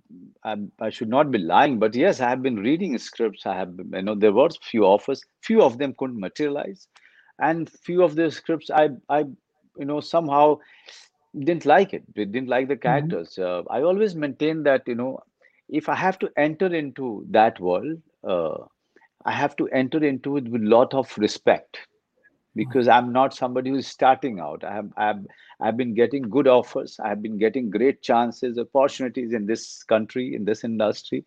I'm, 0.44 0.70
I 0.80 0.90
should 0.90 1.08
not 1.08 1.30
be 1.30 1.38
lying, 1.38 1.78
but 1.78 1.94
yes, 1.94 2.20
I 2.20 2.28
have 2.30 2.42
been 2.42 2.56
reading 2.56 2.96
scripts. 2.98 3.46
I 3.46 3.56
have 3.56 3.74
you 3.78 4.02
know 4.02 4.14
there 4.14 4.32
was 4.32 4.58
few 4.70 4.84
offers, 4.84 5.22
few 5.42 5.62
of 5.62 5.78
them 5.78 5.94
couldn't 5.98 6.20
materialize, 6.28 6.88
and 7.38 7.68
few 7.70 8.02
of 8.02 8.14
the 8.16 8.30
scripts 8.30 8.70
I 8.70 8.90
I 9.08 9.20
you 9.78 9.84
know 9.84 10.00
somehow 10.00 10.58
didn't 11.38 11.66
like 11.66 11.92
it. 11.94 12.02
They 12.14 12.24
didn't 12.24 12.48
like 12.48 12.68
the 12.68 12.76
Mhm. 12.84 13.16
characters. 13.16 13.38
Uh, 13.38 13.62
I 13.70 13.82
always 13.82 14.14
maintain 14.14 14.62
that 14.64 14.82
you 14.86 14.94
know 14.94 15.20
if 15.68 15.88
I 15.88 15.94
have 15.94 16.18
to 16.20 16.30
enter 16.36 16.66
into 16.74 17.26
that 17.30 17.60
world. 17.60 17.98
Uh, 18.26 18.64
I 19.24 19.32
have 19.32 19.56
to 19.56 19.68
enter 19.68 20.02
into 20.04 20.36
it 20.36 20.48
with 20.48 20.62
a 20.62 20.66
lot 20.66 20.94
of 20.94 21.16
respect 21.18 21.78
because 22.54 22.88
I'm 22.88 23.12
not 23.12 23.34
somebody 23.34 23.70
who's 23.70 23.86
starting 23.86 24.38
out. 24.40 24.64
I 24.64 24.74
have, 24.74 24.90
I 24.96 25.06
have 25.06 25.24
I've 25.60 25.76
been 25.76 25.94
getting 25.94 26.22
good 26.28 26.46
offers. 26.48 26.98
I 27.02 27.08
have 27.08 27.22
been 27.22 27.38
getting 27.38 27.70
great 27.70 28.02
chances, 28.02 28.58
opportunities 28.58 29.32
in 29.32 29.46
this 29.46 29.82
country, 29.84 30.34
in 30.34 30.44
this 30.44 30.64
industry. 30.64 31.24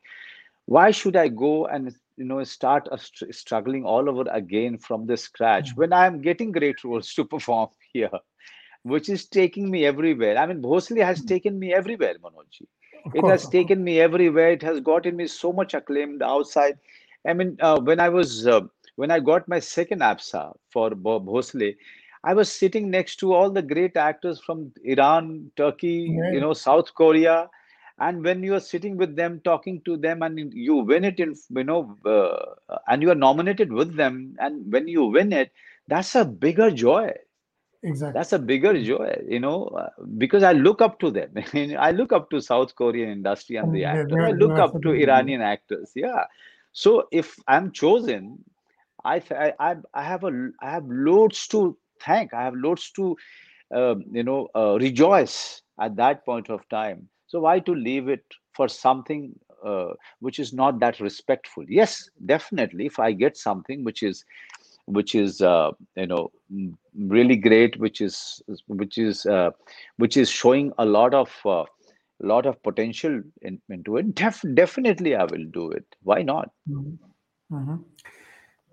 Why 0.66 0.92
should 0.92 1.16
I 1.16 1.28
go 1.30 1.66
and 1.68 1.94
you 2.18 2.26
know 2.26 2.44
start 2.44 2.88
a 2.92 2.98
str- 2.98 3.32
struggling 3.32 3.86
all 3.86 4.10
over 4.10 4.26
again 4.32 4.78
from 4.78 5.06
the 5.08 5.18
scratch 5.18 5.76
when 5.76 5.94
I 5.94 6.06
am 6.08 6.22
getting 6.22 6.52
great 6.52 6.84
roles 6.84 7.14
to 7.14 7.26
perform 7.34 7.70
here, 7.94 8.12
which 8.84 9.10
is 9.10 9.28
taking 9.28 9.70
me 9.70 9.86
everywhere. 9.86 10.38
I 10.38 10.46
mean, 10.48 10.62
Bhonsle 10.62 11.04
has 11.04 11.24
taken 11.24 11.60
me 11.60 11.74
everywhere, 11.74 12.16
Manojji. 12.24 12.68
It 13.14 13.28
has 13.28 13.48
taken 13.48 13.84
me 13.84 14.00
everywhere. 14.00 14.52
It 14.52 14.64
has 14.64 14.80
gotten 14.82 15.16
me 15.16 15.28
so 15.28 15.52
much 15.54 15.74
acclaimed 15.74 16.22
outside. 16.22 16.78
I 17.28 17.34
mean, 17.34 17.58
uh, 17.62 17.80
when 17.80 18.00
I 18.00 18.10
was 18.10 18.48
uh, 18.48 18.62
when 18.96 19.12
I 19.12 19.20
got 19.20 19.48
my 19.48 19.60
second 19.60 20.02
APSA 20.02 20.56
for 20.72 20.92
Bob 20.92 21.28
Bhonsle, 21.28 21.76
I 22.24 22.34
was 22.34 22.52
sitting 22.52 22.90
next 22.90 23.18
to 23.18 23.34
all 23.34 23.50
the 23.52 23.62
great 23.62 23.96
actors 23.98 24.40
from 24.40 24.72
Iran, 24.84 25.52
Turkey, 25.56 26.22
you 26.28 26.40
know, 26.40 26.54
South 26.54 26.94
Korea. 26.94 27.50
And 28.00 28.24
when 28.24 28.44
you 28.44 28.56
are 28.56 28.60
sitting 28.60 28.98
with 28.98 29.16
them, 29.16 29.42
talking 29.44 29.82
to 29.86 29.98
them, 29.98 30.22
and 30.22 30.54
you 30.54 30.76
win 30.76 31.04
it 31.06 31.20
in, 31.20 31.36
you 31.50 31.64
know, 31.64 31.96
uh, 32.06 32.78
and 32.88 33.02
you 33.02 33.12
are 33.12 33.16
nominated 33.16 33.72
with 33.72 33.96
them, 33.96 34.36
and 34.40 34.72
when 34.72 34.88
you 34.88 35.06
win 35.06 35.32
it, 35.34 35.52
that's 35.88 36.16
a 36.16 36.26
bigger 36.26 36.72
joy. 36.72 37.12
Exactly. 37.84 38.18
That's 38.18 38.34
a 38.34 38.40
bigger 38.40 38.82
joy, 38.82 39.22
you 39.28 39.40
know, 39.40 39.66
uh, 39.66 39.90
because 40.18 40.44
I 40.44 40.54
look 40.54 40.82
up 40.82 41.00
to 41.00 41.12
them. 41.12 41.32
I 41.80 41.92
look 41.92 42.12
up 42.12 42.30
to 42.32 42.42
South 42.42 42.76
Korean 42.76 43.10
industry 43.10 43.56
and 43.58 43.72
the 43.72 43.80
they- 43.80 43.86
actors. 43.86 44.20
I 44.22 44.32
look 44.32 44.58
up 44.60 44.82
to 44.84 44.92
Iranian 44.94 45.42
actors. 45.42 45.92
Yeah. 45.96 46.26
So 46.72 47.08
if 47.12 47.36
I'm 47.48 47.72
chosen, 47.72 48.44
I 49.04 49.20
th- 49.20 49.40
I 49.40 49.54
I 49.72 49.76
I 49.94 50.04
have 50.04 50.24
a 50.24 50.50
I 50.62 50.70
have 50.72 50.86
loads 50.88 51.48
to 51.48 51.78
thank. 52.02 52.34
I 52.34 52.44
have 52.44 52.56
loads 52.56 52.92
to 52.92 53.16
um, 53.74 54.04
you 54.12 54.24
know 54.24 54.48
uh, 54.56 54.78
rejoice 54.80 55.62
at 55.80 55.96
that 55.98 56.26
point 56.26 56.50
of 56.50 56.68
time. 56.70 57.10
So 57.28 57.40
why 57.42 57.60
to 57.60 57.74
leave 57.76 58.08
it 58.08 58.24
for 58.54 58.68
something 58.68 59.38
uh, 59.66 59.94
which 60.20 60.40
is 60.40 60.54
not 60.54 60.80
that 60.80 61.00
respectful? 61.00 61.66
Yes, 61.68 62.10
definitely. 62.26 62.86
If 62.86 63.00
I 63.00 63.12
get 63.12 63.38
something 63.38 63.84
which 63.84 64.04
is 64.04 64.24
which 64.86 65.16
is 65.16 65.42
uh, 65.42 65.72
you 65.96 66.08
know 66.08 66.32
mm, 66.54 66.74
really 66.98 67.36
great, 67.36 67.78
which 67.80 68.02
is 68.02 68.42
which 68.68 68.98
is 68.98 69.26
uh, 69.26 69.52
which 69.98 70.18
is 70.18 70.30
showing 70.30 70.72
a 70.78 70.86
lot 70.86 71.14
of 71.14 71.32
uh, 71.46 71.66
lot 72.22 72.46
of 72.46 72.62
potential 72.64 73.22
in, 73.42 73.62
into 73.70 73.98
it. 73.98 74.16
Def- 74.16 74.44
definitely, 74.54 75.16
I 75.16 75.26
will 75.26 75.46
do 75.52 75.72
it. 75.72 75.86
Why 76.04 76.24
not? 76.24 76.50
Mhm. 77.52 77.84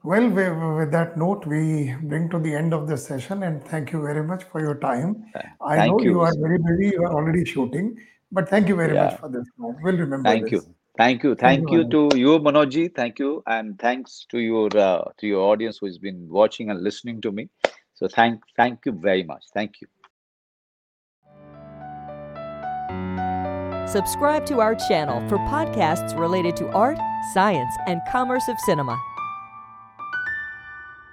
Well, 0.03 0.29
wi- 0.29 0.77
with 0.79 0.93
that 0.93 1.17
note, 1.17 1.47
we 1.47 1.95
bring 2.03 2.29
to 2.31 2.39
the 2.39 2.55
end 2.55 2.75
of 2.75 2.87
this 2.87 3.07
session, 3.07 3.43
and 3.43 3.65
thank 3.65 3.93
you 3.93 4.03
very 4.03 4.23
much 4.23 4.45
for 4.45 4.61
your 4.61 4.75
time. 4.77 5.25
I 5.61 5.87
know 5.89 6.01
you 6.01 6.13
you. 6.13 6.21
are 6.21 6.35
very 6.39 6.59
busy, 6.59 6.91
you 6.97 7.03
are 7.05 7.13
already 7.13 7.45
shooting, 7.45 7.97
but 8.35 8.49
thank 8.49 8.69
you 8.69 8.77
very 8.77 8.95
much 8.95 9.19
for 9.21 9.29
this. 9.29 9.47
We'll 9.57 9.97
remember 9.97 10.29
Thank 10.29 10.51
you. 10.51 10.61
Thank 10.97 11.25
you. 11.25 11.35
Thank 11.35 11.69
Thank 11.69 11.71
you, 11.73 11.83
you 11.83 12.11
to 12.11 12.19
you, 12.19 12.39
Manojji. 12.39 12.95
Thank 12.95 13.19
you. 13.19 13.43
And 13.47 13.79
thanks 13.79 14.27
to 14.31 14.39
your 14.39 14.69
uh, 14.77 15.05
to 15.19 15.27
your 15.27 15.43
audience 15.53 15.79
who's 15.81 15.99
been 15.99 16.29
watching 16.29 16.71
and 16.71 16.83
listening 16.83 17.21
to 17.23 17.33
me. 17.33 17.49
So 17.95 18.09
thank 18.09 18.41
thank 18.57 18.87
you 18.87 18.93
very 18.93 19.25
much. 19.25 19.45
Thank 19.55 19.81
you. 19.81 19.89
Subscribe 23.89 24.47
to 24.47 24.61
our 24.61 24.75
channel 24.75 25.27
for 25.29 25.39
podcasts 25.55 26.19
related 26.19 26.57
to 26.57 26.69
art, 26.71 26.99
science, 27.33 27.75
and 27.87 28.01
commerce 28.11 28.49
of 28.49 28.59
cinema. 28.61 29.01